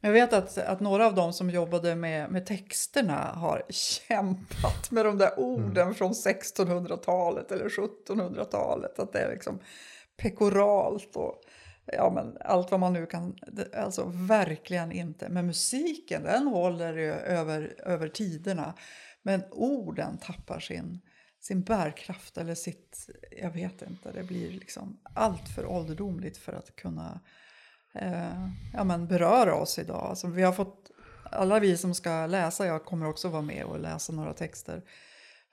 Jag 0.03 0.11
vet 0.11 0.33
att, 0.33 0.57
att 0.57 0.79
några 0.79 1.05
av 1.05 1.15
dem 1.15 1.33
som 1.33 1.49
jobbade 1.49 1.95
med, 1.95 2.31
med 2.31 2.45
texterna 2.45 3.31
har 3.35 3.63
kämpat 3.69 4.91
med 4.91 5.05
de 5.05 5.17
där 5.17 5.39
orden 5.39 5.83
mm. 5.83 5.95
från 5.95 6.11
1600-talet 6.11 7.51
eller 7.51 7.69
1700-talet. 7.69 8.99
Att 8.99 9.13
det 9.13 9.19
är 9.19 9.31
liksom 9.31 9.59
pekoralt 10.17 11.15
och 11.15 11.41
ja, 11.85 12.11
men 12.15 12.37
allt 12.39 12.71
vad 12.71 12.79
man 12.79 12.93
nu 12.93 13.05
kan. 13.05 13.35
Alltså 13.77 14.11
verkligen 14.13 14.91
inte. 14.91 15.29
Men 15.29 15.45
musiken 15.45 16.23
den 16.23 16.47
håller 16.47 16.93
ju 16.97 17.11
över, 17.11 17.73
över 17.85 18.07
tiderna. 18.07 18.73
Men 19.21 19.43
orden 19.51 20.17
tappar 20.17 20.59
sin, 20.59 20.99
sin 21.39 21.61
bärkraft 21.61 22.37
eller 22.37 22.55
sitt, 22.55 23.09
jag 23.41 23.51
vet 23.51 23.81
inte, 23.81 24.11
det 24.11 24.23
blir 24.23 24.51
liksom 24.51 24.99
allt 25.15 25.49
för 25.55 25.65
ålderdomligt 25.65 26.37
för 26.37 26.53
att 26.53 26.75
kunna 26.75 27.19
eh, 27.93 28.47
ja, 28.73 28.83
men 28.83 29.07
beröra 29.07 29.55
oss 29.55 29.79
idag. 29.79 30.05
Alltså, 30.09 30.27
vi 30.27 30.43
har 30.43 30.53
fått, 30.53 30.91
alla 31.23 31.59
vi 31.59 31.77
som 31.77 31.95
ska 31.95 32.25
läsa, 32.25 32.65
jag 32.65 32.85
kommer 32.85 33.09
också 33.09 33.29
vara 33.29 33.41
med 33.41 33.65
och 33.65 33.79
läsa 33.79 34.13
några 34.13 34.33
texter. 34.33 34.81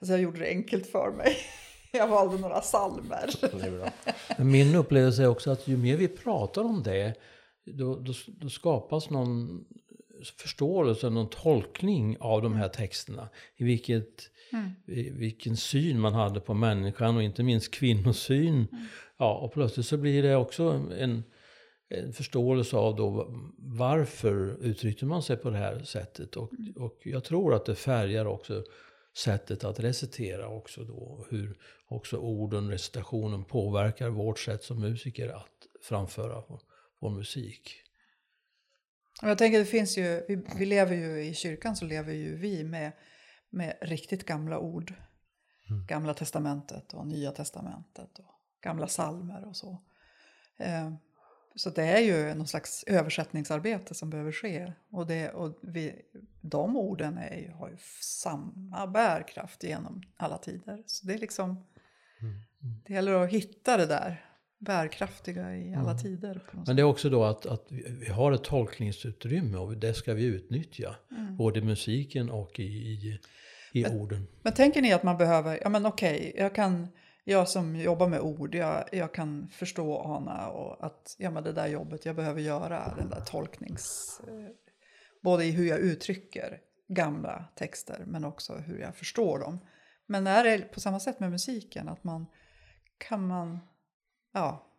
Alltså, 0.00 0.12
jag 0.12 0.20
gjorde 0.20 0.38
det 0.38 0.48
enkelt 0.48 0.86
för 0.86 1.10
mig. 1.10 1.36
Jag 1.92 2.08
valde 2.08 2.38
några 2.38 2.60
salmer. 2.60 3.30
Min 4.38 4.74
upplevelse 4.74 5.22
är 5.22 5.26
också 5.26 5.50
att 5.50 5.68
ju 5.68 5.76
mer 5.76 5.96
vi 5.96 6.08
pratar 6.08 6.62
om 6.62 6.82
det, 6.82 7.14
då, 7.64 7.96
då, 7.96 8.12
då 8.26 8.48
skapas 8.48 9.10
någon 9.10 9.64
förståelse, 10.24 11.10
någon 11.10 11.30
tolkning 11.30 12.16
av 12.20 12.42
de 12.42 12.54
här 12.54 12.68
texterna. 12.68 13.28
I 13.56 13.64
vilket, 13.64 14.30
mm. 14.52 14.70
i, 14.86 15.10
vilken 15.10 15.56
syn 15.56 16.00
man 16.00 16.14
hade 16.14 16.40
på 16.40 16.54
människan 16.54 17.16
och 17.16 17.22
inte 17.22 17.42
minst 17.42 17.74
kvinnosyn. 17.74 18.54
Mm. 18.54 18.86
Ja, 19.16 19.38
och 19.38 19.52
plötsligt 19.52 19.86
så 19.86 19.96
blir 19.96 20.22
det 20.22 20.36
också 20.36 20.62
en, 20.98 21.24
en 21.88 22.12
förståelse 22.12 22.76
av 22.76 22.96
då 22.96 23.34
varför 23.58 24.56
uttryckte 24.60 25.06
man 25.06 25.22
sig 25.22 25.36
på 25.36 25.50
det 25.50 25.58
här 25.58 25.82
sättet. 25.82 26.36
Och, 26.36 26.52
mm. 26.52 26.72
och 26.72 27.00
jag 27.04 27.24
tror 27.24 27.54
att 27.54 27.64
det 27.64 27.74
färgar 27.74 28.26
också 28.26 28.64
sättet 29.16 29.64
att 29.64 29.80
recitera 29.80 30.48
också 30.48 30.84
då. 30.84 31.26
Hur 31.30 31.58
också 31.86 32.16
orden, 32.16 32.70
recitationen 32.70 33.44
påverkar 33.44 34.08
vårt 34.08 34.38
sätt 34.38 34.62
som 34.62 34.80
musiker 34.80 35.28
att 35.28 35.66
framföra 35.82 36.42
vår, 36.48 36.60
vår 37.00 37.10
musik. 37.10 37.82
Jag 39.22 39.38
tänker 39.38 39.58
det 39.58 39.64
finns 39.64 39.98
ju, 39.98 40.24
vi, 40.28 40.44
vi, 40.58 40.66
lever 40.66 40.96
ju 40.96 41.24
i 41.24 41.34
kyrkan 41.34 41.76
så 41.76 41.84
lever 41.84 42.12
ju 42.12 42.36
vi 42.36 42.64
med, 42.64 42.92
med 43.50 43.78
riktigt 43.80 44.26
gamla 44.26 44.58
ord. 44.58 44.94
Mm. 45.70 45.86
Gamla 45.86 46.14
testamentet 46.14 46.94
och 46.94 47.06
nya 47.06 47.32
testamentet 47.32 48.18
och 48.18 48.34
gamla 48.60 48.86
salmer 48.86 49.44
och 49.44 49.56
så. 49.56 49.82
Eh, 50.56 50.92
så 51.58 51.70
det 51.70 51.82
är 51.82 52.00
ju 52.00 52.34
någon 52.34 52.46
slags 52.46 52.84
översättningsarbete 52.86 53.94
som 53.94 54.10
behöver 54.10 54.32
ske. 54.32 54.72
Och, 54.90 55.06
det, 55.06 55.30
och 55.30 55.58
vi, 55.62 55.94
de 56.40 56.76
orden 56.76 57.18
är 57.18 57.36
ju, 57.36 57.50
har 57.50 57.68
ju 57.68 57.76
samma 58.00 58.86
bärkraft 58.86 59.64
genom 59.64 60.02
alla 60.16 60.38
tider. 60.38 60.82
Så 60.86 61.06
det 61.06 61.14
är 61.14 61.18
liksom, 61.18 61.50
mm. 61.50 62.42
det 62.86 62.92
gäller 62.92 63.12
att 63.12 63.30
hitta 63.30 63.76
det 63.76 63.86
där 63.86 64.24
bärkraftiga 64.58 65.56
i 65.56 65.74
alla 65.74 65.90
mm. 65.90 66.02
tider. 66.02 66.42
Men 66.66 66.76
det 66.76 66.82
är 66.82 66.84
också 66.84 67.10
då 67.10 67.24
att, 67.24 67.46
att 67.46 67.66
vi 67.70 68.08
har 68.08 68.32
ett 68.32 68.44
tolkningsutrymme 68.44 69.58
och 69.58 69.76
det 69.76 69.94
ska 69.94 70.14
vi 70.14 70.24
utnyttja. 70.24 70.96
Mm. 71.10 71.36
Både 71.36 71.58
i 71.58 71.62
musiken 71.62 72.30
och 72.30 72.60
i, 72.60 72.62
i, 72.62 73.20
i 73.72 73.82
men, 73.82 74.00
orden. 74.00 74.26
Men 74.42 74.52
tänker 74.52 74.82
ni 74.82 74.92
att 74.92 75.02
man 75.02 75.18
behöver, 75.18 75.58
ja 75.62 75.68
men 75.68 75.86
okej, 75.86 76.34
jag 76.36 76.54
kan 76.54 76.88
jag 77.28 77.48
som 77.48 77.76
jobbar 77.76 78.08
med 78.08 78.20
ord, 78.20 78.54
jag, 78.54 78.88
jag 78.92 79.14
kan 79.14 79.48
förstå 79.48 79.92
och 79.92 80.10
ana 80.10 80.48
och 80.48 80.86
att 80.86 81.16
ja, 81.18 81.30
men 81.30 81.44
det 81.44 81.52
där 81.52 81.66
jobbet 81.66 82.06
jag 82.06 82.16
behöver 82.16 82.40
göra, 82.40 82.94
den 82.96 83.10
där 83.10 83.20
tolknings... 83.20 84.20
Eh, 84.28 84.54
både 85.22 85.44
i 85.44 85.50
hur 85.50 85.68
jag 85.68 85.78
uttrycker 85.78 86.60
gamla 86.88 87.44
texter 87.54 88.04
men 88.06 88.24
också 88.24 88.54
hur 88.54 88.78
jag 88.78 88.96
förstår 88.96 89.38
dem. 89.38 89.58
Men 90.06 90.26
är 90.26 90.44
det 90.44 90.58
på 90.58 90.80
samma 90.80 91.00
sätt 91.00 91.20
med 91.20 91.30
musiken? 91.30 91.88
Att 91.88 92.04
man 92.04 92.26
kan 92.98 93.26
man... 93.26 93.58
Ja. 94.32 94.72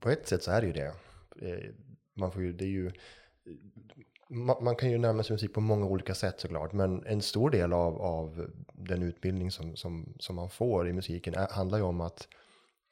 På 0.00 0.10
ett 0.10 0.28
sätt 0.28 0.42
så 0.42 0.50
är 0.50 0.60
det 0.60 0.66
ju 0.66 0.72
det. 0.72 0.94
Eh, 1.42 1.74
man 2.14 2.32
får 2.32 2.42
ju, 2.42 2.52
det 2.52 2.64
är 2.64 2.68
ju 2.68 2.92
man, 4.30 4.76
kan 4.76 4.90
ju 4.90 4.98
närma 4.98 5.22
sig 5.22 5.34
musik 5.34 5.54
på 5.54 5.60
många 5.60 5.86
olika 5.86 6.14
sätt 6.14 6.40
såklart, 6.40 6.72
men 6.72 7.06
en 7.06 7.22
stor 7.22 7.50
del 7.50 7.72
av, 7.72 8.02
av 8.02 8.50
den 8.72 9.02
utbildning 9.02 9.50
som, 9.50 9.76
som, 9.76 10.14
som 10.18 10.36
man 10.36 10.50
får 10.50 10.88
i 10.88 10.92
musiken 10.92 11.34
är, 11.34 11.48
handlar 11.48 11.78
ju 11.78 11.84
om 11.84 12.00
att, 12.00 12.28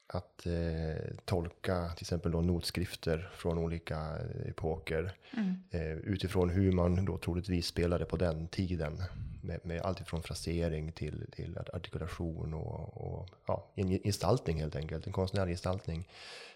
att 0.07 0.47
eh, 0.47 1.17
tolka 1.25 1.89
till 1.89 2.05
exempel 2.05 2.33
då 2.33 2.41
notskrifter 2.41 3.31
från 3.35 3.59
olika 3.59 4.17
epoker 4.47 5.13
mm. 5.37 5.55
eh, 5.71 5.93
utifrån 5.93 6.51
hur 6.51 6.73
man 6.73 7.05
då 7.05 7.19
troligtvis 7.19 7.67
spelade 7.67 8.05
på 8.05 8.17
den 8.17 8.49
tiden. 8.49 9.03
Med, 9.43 9.67
med 9.67 9.83
allt 9.83 10.01
ifrån 10.01 10.23
frasering 10.23 10.93
till, 10.93 11.27
till 11.33 11.59
artikulation 11.73 12.55
och, 12.55 12.97
och 12.97 13.29
ja, 13.47 13.73
en 13.75 13.89
gestaltning 13.89 14.61
helt 14.61 14.77
enkelt, 14.77 15.07
en 15.07 15.13
konstnärlig 15.13 15.53
gestaltning 15.53 16.09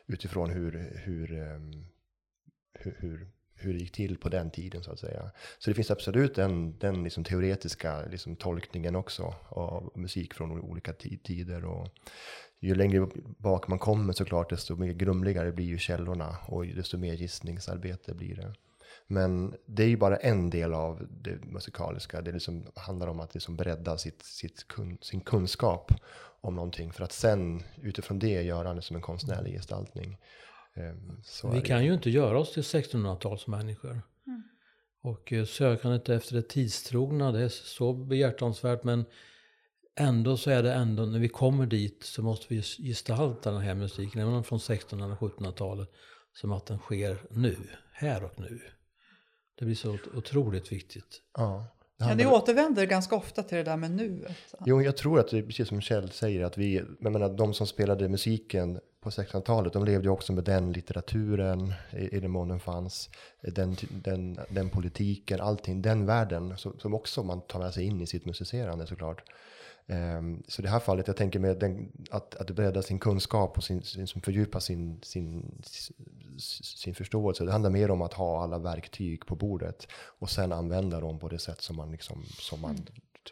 utifrån 0.06 0.50
hur, 0.50 1.00
hur, 1.04 1.38
um, 1.38 1.86
hur, 2.74 2.96
hur 2.98 3.26
hur 3.62 3.72
det 3.72 3.78
gick 3.78 3.92
till 3.92 4.18
på 4.18 4.28
den 4.28 4.50
tiden 4.50 4.82
så 4.82 4.92
att 4.92 4.98
säga. 4.98 5.30
Så 5.58 5.70
det 5.70 5.74
finns 5.74 5.90
absolut 5.90 6.34
den, 6.34 6.78
den 6.78 7.04
liksom 7.04 7.24
teoretiska 7.24 8.04
liksom 8.10 8.36
tolkningen 8.36 8.96
också 8.96 9.34
av 9.48 9.92
musik 9.94 10.34
från 10.34 10.60
olika 10.60 10.92
tider. 10.92 11.64
Och 11.64 11.88
ju 12.60 12.74
längre 12.74 13.08
bak 13.38 13.68
man 13.68 13.78
kommer 13.78 14.12
såklart, 14.12 14.50
desto 14.50 14.76
mer 14.76 14.92
grumligare 14.92 15.52
blir 15.52 15.66
ju 15.66 15.78
källorna 15.78 16.36
och 16.46 16.66
desto 16.66 16.98
mer 16.98 17.14
gissningsarbete 17.14 18.14
blir 18.14 18.36
det. 18.36 18.54
Men 19.06 19.54
det 19.66 19.82
är 19.82 19.88
ju 19.88 19.96
bara 19.96 20.16
en 20.16 20.50
del 20.50 20.74
av 20.74 21.06
det 21.10 21.44
musikaliska. 21.44 22.20
Det 22.20 22.32
liksom 22.32 22.66
handlar 22.74 23.06
om 23.06 23.20
att 23.20 23.34
liksom 23.34 23.56
bredda 23.56 23.98
sitt, 23.98 24.22
sitt 24.22 24.68
kun, 24.68 24.98
sin 25.00 25.20
kunskap 25.20 25.92
om 26.40 26.54
någonting 26.54 26.92
för 26.92 27.04
att 27.04 27.12
sen 27.12 27.62
utifrån 27.82 28.18
det 28.18 28.42
göra 28.42 28.74
det 28.74 28.82
som 28.82 28.96
en 28.96 29.02
konstnärlig 29.02 29.52
gestaltning. 29.52 30.18
Ehm, 30.76 31.20
vi 31.52 31.60
kan 31.60 31.84
ju 31.84 31.94
inte 31.94 32.10
göra 32.10 32.38
oss 32.38 32.52
till 32.52 32.62
1600-talsmänniskor. 32.62 34.00
Mm. 34.26 34.42
Och 35.02 35.32
eh, 35.32 35.44
sökandet 35.44 36.08
efter 36.08 36.34
det 36.34 36.42
tidstrogna, 36.42 37.32
det 37.32 37.40
är 37.40 37.48
så 37.48 37.92
behjärtansvärt 37.92 38.84
men 38.84 39.04
ändå 39.96 40.36
så 40.36 40.50
är 40.50 40.62
det 40.62 40.72
ändå, 40.72 41.06
när 41.06 41.18
vi 41.18 41.28
kommer 41.28 41.66
dit 41.66 42.02
så 42.04 42.22
måste 42.22 42.46
vi 42.48 42.62
gestalta 42.62 43.50
den 43.50 43.60
här 43.60 43.74
musiken, 43.74 44.20
även 44.20 44.44
från 44.44 44.56
1600 44.56 45.06
eller 45.06 45.16
1700-talet, 45.16 45.88
som 46.32 46.52
att 46.52 46.66
den 46.66 46.78
sker 46.78 47.18
nu, 47.30 47.56
här 47.92 48.24
och 48.24 48.40
nu. 48.40 48.60
Det 49.58 49.64
blir 49.64 49.74
så 49.74 49.98
otroligt 50.14 50.72
viktigt. 50.72 51.22
Ja. 51.36 51.66
Ja, 51.98 52.14
ni 52.14 52.26
återvänder 52.26 52.86
ganska 52.86 53.16
ofta 53.16 53.42
till 53.42 53.58
det 53.58 53.64
där 53.64 53.76
med 53.76 53.90
nuet. 53.90 54.54
Jo, 54.66 54.82
jag 54.82 54.96
tror 54.96 55.20
att 55.20 55.28
det 55.28 55.38
är 55.38 55.42
precis 55.42 55.68
som 55.68 55.80
Kjell 55.80 56.10
säger, 56.10 56.44
att 56.44 56.58
vi, 56.58 56.74
jag 57.00 57.12
menar, 57.12 57.28
de 57.28 57.54
som 57.54 57.66
spelade 57.66 58.08
musiken 58.08 58.80
på 59.02 59.10
1600-talet, 59.10 59.72
de 59.72 59.84
levde 59.84 60.08
ju 60.08 60.10
också 60.10 60.32
med 60.32 60.44
den 60.44 60.72
litteraturen, 60.72 61.74
i, 61.92 62.16
i 62.16 62.20
den 62.20 62.30
mån 62.30 62.48
den 62.48 62.60
fanns, 62.60 63.10
den, 63.40 63.76
den, 63.90 64.40
den 64.48 64.70
politiken, 64.70 65.40
allting, 65.40 65.82
den 65.82 66.06
världen, 66.06 66.58
Som 66.58 66.78
som 66.78 66.94
också 66.94 67.22
man 67.22 67.40
tar 67.40 67.58
med 67.58 67.74
sig 67.74 67.84
in 67.84 68.00
i 68.00 68.06
sitt 68.06 68.24
musicerande 68.24 68.86
såklart. 68.86 69.22
Um, 69.86 70.42
så 70.48 70.62
i 70.62 70.64
det 70.64 70.68
här 70.68 70.80
fallet, 70.80 71.06
jag 71.06 71.16
tänker 71.16 71.38
med 71.38 71.58
den, 71.58 71.92
att, 72.10 72.34
att 72.34 72.50
bredda 72.50 72.82
sin 72.82 72.98
kunskap 72.98 73.58
och 73.58 73.64
sin, 73.64 73.82
sin, 73.82 74.06
fördjupa 74.06 74.60
sin, 74.60 75.00
sin, 75.02 75.62
sin 76.62 76.94
förståelse. 76.94 77.44
Det 77.44 77.52
handlar 77.52 77.70
mer 77.70 77.90
om 77.90 78.02
att 78.02 78.12
ha 78.12 78.42
alla 78.42 78.58
verktyg 78.58 79.26
på 79.26 79.36
bordet 79.36 79.86
och 79.92 80.30
sen 80.30 80.52
använda 80.52 81.00
dem 81.00 81.18
på 81.18 81.28
det 81.28 81.38
sätt 81.38 81.60
som 81.60 81.76
man, 81.76 81.90
liksom, 81.90 82.24
som 82.24 82.60
man 82.60 82.70
mm 82.70 82.84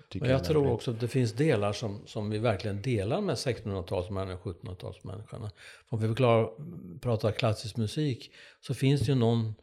tycker 0.09 0.27
Jag 0.27 0.45
tror 0.45 0.71
också 0.71 0.91
att 0.91 1.01
det 1.01 1.09
finns 1.09 1.33
delar 1.33 1.73
som, 1.73 2.07
som 2.07 2.31
vi 2.31 2.39
verkligen 2.39 2.83
delar 2.83 3.21
med 3.21 3.35
1600-talsmänniskan 3.35 4.35
och 4.35 4.63
1700-talsmänniskorna. 4.63 5.51
Om 5.89 6.01
vi 6.01 6.09
förklarar, 6.09 6.51
pratar 6.99 7.33
klassisk 7.33 7.77
musik 7.77 8.33
så 8.61 8.75
finns 8.75 9.01
det 9.01 9.07
ju 9.07 9.15
någon 9.15 9.55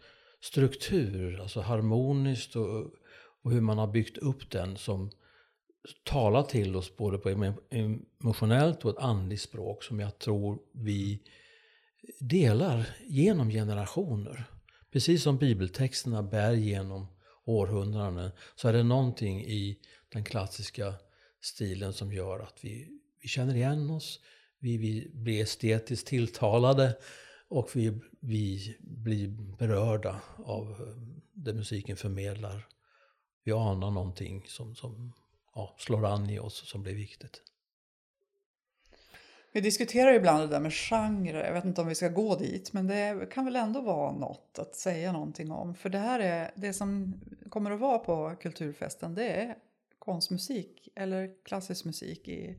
struktur, 0.41 1.39
alltså 1.41 1.61
harmoniskt 1.61 2.55
och, 2.55 2.85
och 3.43 3.51
hur 3.51 3.61
man 3.61 3.77
har 3.77 3.87
byggt 3.87 4.17
upp 4.17 4.51
den 4.51 4.77
som 4.77 5.11
talar 6.03 6.43
till 6.43 6.75
oss 6.75 6.97
både 6.97 7.17
på 7.17 7.53
emotionellt 8.19 8.85
och 8.85 8.91
ett 8.91 9.03
andligt 9.03 9.41
språk 9.41 9.83
som 9.83 9.99
jag 9.99 10.19
tror 10.19 10.59
vi 10.71 11.21
delar 12.19 12.89
genom 13.07 13.49
generationer. 13.49 14.43
Precis 14.91 15.23
som 15.23 15.37
bibeltexterna 15.37 16.23
bär 16.23 16.53
genom 16.53 17.07
århundraden 17.45 18.31
så 18.55 18.67
är 18.67 18.73
det 18.73 18.83
någonting 18.83 19.41
i 19.41 19.79
den 20.09 20.23
klassiska 20.23 20.93
stilen 21.41 21.93
som 21.93 22.13
gör 22.13 22.39
att 22.39 22.59
vi, 22.61 22.99
vi 23.21 23.27
känner 23.27 23.55
igen 23.55 23.89
oss, 23.89 24.19
vi, 24.59 24.77
vi 24.77 25.11
blir 25.13 25.43
estetiskt 25.43 26.07
tilltalade 26.07 26.95
och 27.47 27.69
vi, 27.75 28.01
vi 28.19 28.77
blir 28.79 29.27
berörda 29.57 30.21
av 30.45 30.71
eh, 30.71 31.17
det 31.33 31.53
musiken 31.53 31.97
förmedlar. 31.97 32.67
Vi 33.43 33.51
anar 33.51 33.91
någonting 33.91 34.43
som, 34.47 34.75
som 34.75 35.13
ja, 35.55 35.75
slår 35.77 36.05
an 36.05 36.29
i 36.29 36.39
oss 36.39 36.61
och 36.61 36.67
som 36.67 36.83
blir 36.83 36.95
viktigt. 36.95 37.41
Vi 39.51 39.61
diskuterar 39.61 40.13
ibland 40.13 40.43
det 40.43 40.47
där 40.47 40.59
med 40.59 40.73
genre. 40.73 41.45
Jag 41.45 41.53
vet 41.53 41.65
inte 41.65 41.81
om 41.81 41.87
vi 41.87 41.95
ska 41.95 42.09
gå 42.09 42.35
dit, 42.35 42.73
men 42.73 42.87
det 42.87 43.29
kan 43.31 43.45
väl 43.45 43.55
ändå 43.55 43.81
vara 43.81 44.11
något 44.11 44.59
att 44.59 44.75
säga 44.75 45.11
någonting 45.11 45.51
om. 45.51 45.75
För 45.75 45.89
det 45.89 45.97
här 45.97 46.19
är 46.19 46.51
det 46.55 46.73
som 46.73 47.13
kommer 47.49 47.71
att 47.71 47.79
vara 47.79 47.99
på 47.99 48.35
kulturfesten. 48.41 49.15
Det 49.15 49.27
är 49.27 49.55
konstmusik 50.07 50.89
eller 50.95 51.43
klassisk 51.43 51.85
musik 51.85 52.27
i, 52.27 52.55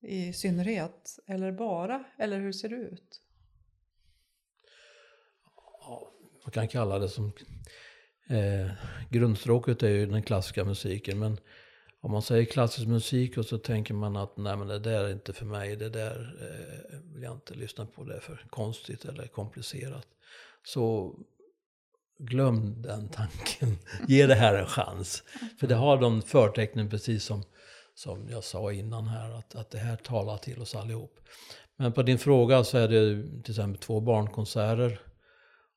i 0.00 0.32
synnerhet. 0.32 1.18
Eller 1.26 1.52
bara, 1.52 2.04
eller 2.18 2.40
hur 2.40 2.52
ser 2.52 2.68
det 2.68 2.76
ut? 2.76 3.20
Ja, 5.80 6.12
man 6.44 6.52
kan 6.52 6.68
kalla 6.68 6.98
det 6.98 7.08
som... 7.08 7.32
Eh, 8.28 8.70
grundstråket 9.10 9.82
är 9.82 9.88
ju 9.88 10.06
den 10.06 10.22
klassiska 10.22 10.64
musiken, 10.64 11.18
men 11.18 11.38
om 12.00 12.10
man 12.10 12.22
säger 12.22 12.44
klassisk 12.44 12.88
musik 12.88 13.38
och 13.38 13.46
så 13.46 13.58
tänker 13.58 13.94
man 13.94 14.16
att 14.16 14.36
nej 14.36 14.56
men 14.56 14.68
det 14.68 14.78
där 14.78 15.04
är 15.04 15.12
inte 15.12 15.32
för 15.32 15.46
mig, 15.46 15.76
det 15.76 15.88
där 15.88 16.36
eh, 16.40 16.98
vill 17.14 17.22
jag 17.22 17.32
inte 17.32 17.54
lyssna 17.54 17.86
på, 17.86 18.04
det 18.04 18.16
är 18.16 18.20
för 18.20 18.46
konstigt 18.50 19.04
eller 19.04 19.26
komplicerat. 19.26 20.06
Så 20.64 21.14
glöm 22.26 22.82
den 22.82 23.08
tanken, 23.08 23.78
ge 24.08 24.26
det 24.26 24.34
här 24.34 24.54
en 24.54 24.66
chans. 24.66 25.22
För 25.60 25.66
det 25.66 25.74
har 25.74 26.00
de 26.00 26.22
förtecknen 26.22 26.90
precis 26.90 27.24
som, 27.24 27.42
som 27.94 28.28
jag 28.28 28.44
sa 28.44 28.72
innan 28.72 29.06
här, 29.06 29.30
att, 29.38 29.54
att 29.54 29.70
det 29.70 29.78
här 29.78 29.96
talar 29.96 30.36
till 30.36 30.62
oss 30.62 30.74
allihop. 30.74 31.18
Men 31.76 31.92
på 31.92 32.02
din 32.02 32.18
fråga 32.18 32.64
så 32.64 32.78
är 32.78 32.88
det 32.88 33.22
till 33.42 33.52
exempel 33.52 33.78
två 33.78 34.00
barnkonserter 34.00 35.00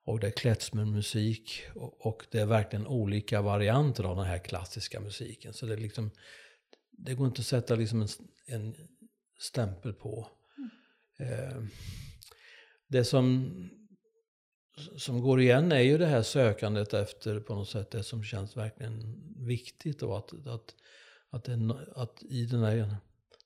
och 0.05 0.19
det 0.19 0.27
är 0.27 0.31
klezmermusik 0.31 1.63
och, 1.75 2.05
och 2.05 2.25
det 2.31 2.39
är 2.39 2.45
verkligen 2.45 2.87
olika 2.87 3.41
varianter 3.41 4.03
av 4.03 4.15
den 4.15 4.25
här 4.25 4.37
klassiska 4.37 4.99
musiken. 4.99 5.53
Så 5.53 5.65
det, 5.65 5.73
är 5.73 5.77
liksom, 5.77 6.11
det 6.91 7.13
går 7.13 7.27
inte 7.27 7.39
att 7.39 7.45
sätta 7.45 7.75
liksom 7.75 8.01
en, 8.01 8.07
en 8.47 8.75
stämpel 9.39 9.93
på. 9.93 10.27
Mm. 10.57 10.69
Eh, 11.31 11.63
det 12.87 13.03
som, 13.03 13.51
som 14.97 15.21
går 15.21 15.41
igen 15.41 15.71
är 15.71 15.79
ju 15.79 15.97
det 15.97 16.05
här 16.05 16.21
sökandet 16.21 16.93
efter 16.93 17.39
på 17.39 17.55
något 17.55 17.69
sätt 17.69 17.91
det 17.91 18.03
som 18.03 18.23
känns 18.23 18.57
verkligen 18.57 19.23
viktigt. 19.37 20.03
Och 20.03 20.17
att, 20.17 20.47
att, 20.47 20.75
att, 21.29 21.43
det, 21.43 21.75
att 21.95 22.23
i 22.23 22.45
den 22.45 22.63
här, 22.63 22.75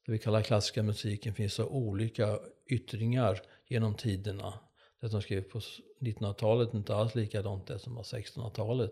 det 0.05 0.11
vi 0.11 0.19
kallar 0.19 0.41
klassiska 0.41 0.83
musiken 0.83 1.33
finns 1.33 1.53
så 1.53 1.67
olika 1.67 2.39
yttringar 2.65 3.41
genom 3.67 3.95
tiderna 3.95 4.53
det 5.01 5.09
som 5.09 5.21
skrevs 5.21 5.47
på 5.51 5.59
1900-talet 5.99 6.73
är 6.73 6.77
inte 6.77 6.95
alls 6.95 7.15
likadant 7.15 7.67
det 7.67 7.79
som 7.79 7.95
var 7.95 8.03
1600-talet. 8.03 8.91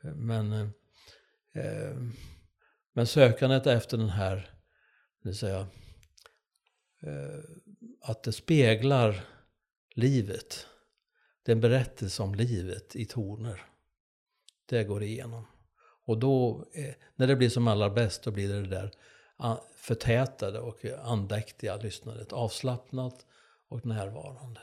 Men, 0.00 0.52
eh, 1.52 1.96
men 2.92 3.06
sökandet 3.06 3.66
efter 3.66 3.96
den 3.96 4.08
här, 4.08 4.36
det 5.22 5.28
vill 5.28 5.38
säga, 5.38 5.60
eh, 7.02 7.44
att 8.00 8.22
det 8.22 8.32
speglar 8.32 9.24
livet. 9.94 10.66
Det 11.48 11.52
är 11.52 11.56
en 11.56 11.60
berättelse 11.60 12.22
om 12.22 12.34
livet 12.34 12.96
i 12.96 13.04
toner. 13.04 13.62
Det 14.66 14.84
går 14.84 15.02
igenom. 15.02 15.46
Och 16.04 16.18
då, 16.18 16.64
eh, 16.72 16.94
när 17.16 17.26
det 17.26 17.36
blir 17.36 17.48
som 17.48 17.68
allra 17.68 17.90
bäst, 17.90 18.22
då 18.22 18.30
blir 18.30 18.48
det 18.48 18.62
det 18.62 18.68
där 18.68 18.90
ah, 19.36 19.56
förtätade 19.74 20.60
och 20.60 20.84
andäktiga 21.04 21.76
lyssnandet. 21.76 22.32
Avslappnat 22.32 23.26
och 23.68 23.86
närvarande. 23.86 24.60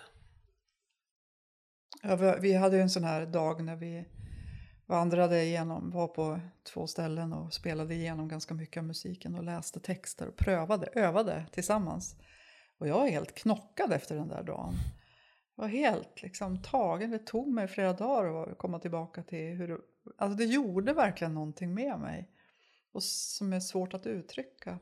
Ja, 2.04 2.38
vi 2.42 2.54
hade 2.54 2.76
ju 2.76 2.82
en 2.82 2.90
sån 2.90 3.04
här 3.04 3.26
dag 3.26 3.64
när 3.64 3.76
vi 3.76 4.06
vandrade 4.86 5.44
igenom, 5.44 5.92
var 5.92 6.08
på 6.08 6.40
två 6.74 6.88
ställen 6.88 7.34
och 7.34 7.54
spelade 7.54 7.94
igenom 7.94 8.28
ganska 8.28 8.54
mycket 8.54 8.78
av 8.78 8.84
musiken 8.84 9.36
och 9.36 9.44
läste 9.44 9.80
texter 9.80 10.28
och 10.28 10.36
prövade, 10.36 10.88
övade 10.94 11.46
tillsammans. 11.52 12.16
Och 12.78 12.88
jag 12.88 13.00
var 13.00 13.08
helt 13.08 13.36
knockad 13.36 13.94
efter 13.94 14.16
den 14.16 14.28
där 14.28 14.44
dagen. 14.44 14.74
Var 15.56 15.68
helt 15.68 16.22
liksom 16.22 16.62
tagen. 16.62 17.12
Det 17.12 17.20
tog 17.20 17.48
mig 17.48 17.68
flera 17.68 17.94
dagar 17.94 18.52
att 18.52 18.58
komma 18.58 18.80
tillbaka 18.80 19.24
till 19.24 19.56
hur 19.56 19.68
det, 19.68 19.78
alltså 20.18 20.38
det 20.38 20.46
gjorde 20.46 20.94
verkligen 20.94 21.34
någonting 21.34 21.74
med 21.74 22.00
mig. 22.00 22.30
Och 22.92 23.04
som 23.04 23.54
är 23.54 23.60
svårt 23.60 23.94
att 23.94 24.08
uttrycka. 24.08 24.80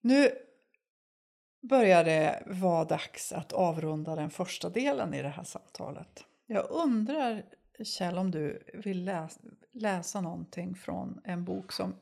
Nu 0.00 0.30
börjar 1.60 2.04
det 2.04 2.42
vara 2.46 2.84
dags 2.84 3.32
att 3.32 3.52
avrunda 3.52 4.16
den 4.16 4.30
första 4.30 4.70
delen 4.70 5.14
i 5.14 5.22
det 5.22 5.28
här 5.28 5.44
samtalet. 5.44 6.24
Jag 6.46 6.70
undrar, 6.70 7.42
Kjell, 7.84 8.18
om 8.18 8.30
du 8.30 8.62
vill 8.74 9.04
läsa, 9.04 9.40
läsa 9.72 10.20
någonting 10.20 10.74
från 10.74 11.20
en 11.24 11.44
bok 11.44 11.72
som 11.72 11.94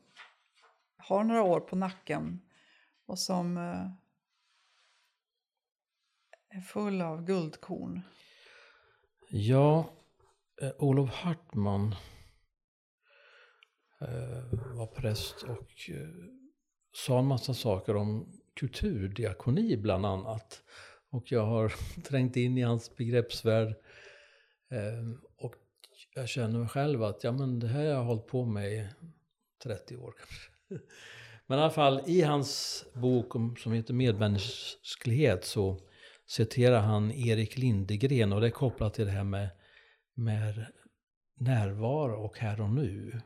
har 0.96 1.24
några 1.24 1.42
år 1.42 1.60
på 1.60 1.76
nacken 1.76 2.40
och 3.06 3.18
som 3.18 3.56
eh, 3.56 3.90
är 6.56 6.60
full 6.60 7.00
av 7.00 7.24
guldkorn. 7.24 8.00
Ja, 9.30 9.90
eh, 10.62 10.70
Olof 10.78 11.10
Hartman 11.10 11.94
eh, 14.00 14.76
var 14.76 14.86
präst 14.86 15.42
och 15.42 15.90
eh, 15.90 16.08
sa 16.92 17.18
en 17.18 17.26
massa 17.26 17.54
saker 17.54 17.96
om 17.96 18.40
kulturdiakoni 18.54 19.76
bland 19.76 20.06
annat. 20.06 20.62
Och 21.10 21.32
jag 21.32 21.46
har 21.46 21.72
trängt 22.08 22.36
in 22.36 22.58
i 22.58 22.62
hans 22.62 22.96
begreppsvärld. 22.96 23.68
Eh, 24.70 25.20
och 25.36 25.54
jag 26.14 26.28
känner 26.28 26.68
själv 26.68 27.02
att 27.02 27.24
ja, 27.24 27.32
men 27.32 27.58
det 27.58 27.68
här 27.68 27.78
har 27.78 27.86
jag 27.86 28.04
hållit 28.04 28.26
på 28.26 28.44
med 28.44 28.72
i 28.72 28.88
30 29.62 29.96
år 29.96 30.14
kanske. 30.18 30.50
Men 31.46 31.58
i 31.58 31.62
alla 31.62 31.70
fall 31.70 32.02
i 32.06 32.22
hans 32.22 32.84
bok 32.94 33.58
som 33.58 33.72
heter 33.72 33.94
Medmänsklighet 33.94 35.44
så 35.44 35.80
citerar 36.26 36.80
han 36.80 37.12
Erik 37.12 37.58
Lindegren 37.58 38.32
och 38.32 38.40
det 38.40 38.46
är 38.46 38.50
kopplat 38.50 38.94
till 38.94 39.04
det 39.04 39.10
här 39.10 39.24
med, 39.24 39.50
med 40.14 40.66
närvaro 41.36 42.24
och 42.24 42.38
här 42.38 42.60
och 42.60 42.70
nu. 42.70 43.20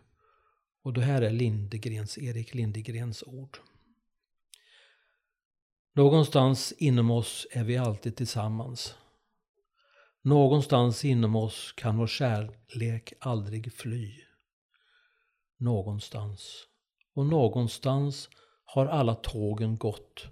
Och 0.83 0.93
det 0.93 1.03
här 1.03 1.23
är 1.23 1.31
Lindegrens, 1.31 2.19
Erik 2.19 2.55
Lindegrens 2.55 3.23
ord. 3.23 3.59
Någonstans 5.95 6.73
inom 6.73 7.11
oss 7.11 7.47
är 7.51 7.65
vi 7.65 7.77
alltid 7.77 8.17
tillsammans. 8.17 8.95
Någonstans 10.23 11.05
inom 11.05 11.37
oss 11.37 11.73
kan 11.77 11.97
vår 11.97 12.07
kärlek 12.07 13.13
aldrig 13.21 13.73
fly. 13.73 14.13
Någonstans. 15.59 16.67
Och 17.15 17.27
någonstans 17.27 18.29
har 18.65 18.87
alla 18.87 19.15
tågen 19.15 19.77
gått 19.77 20.29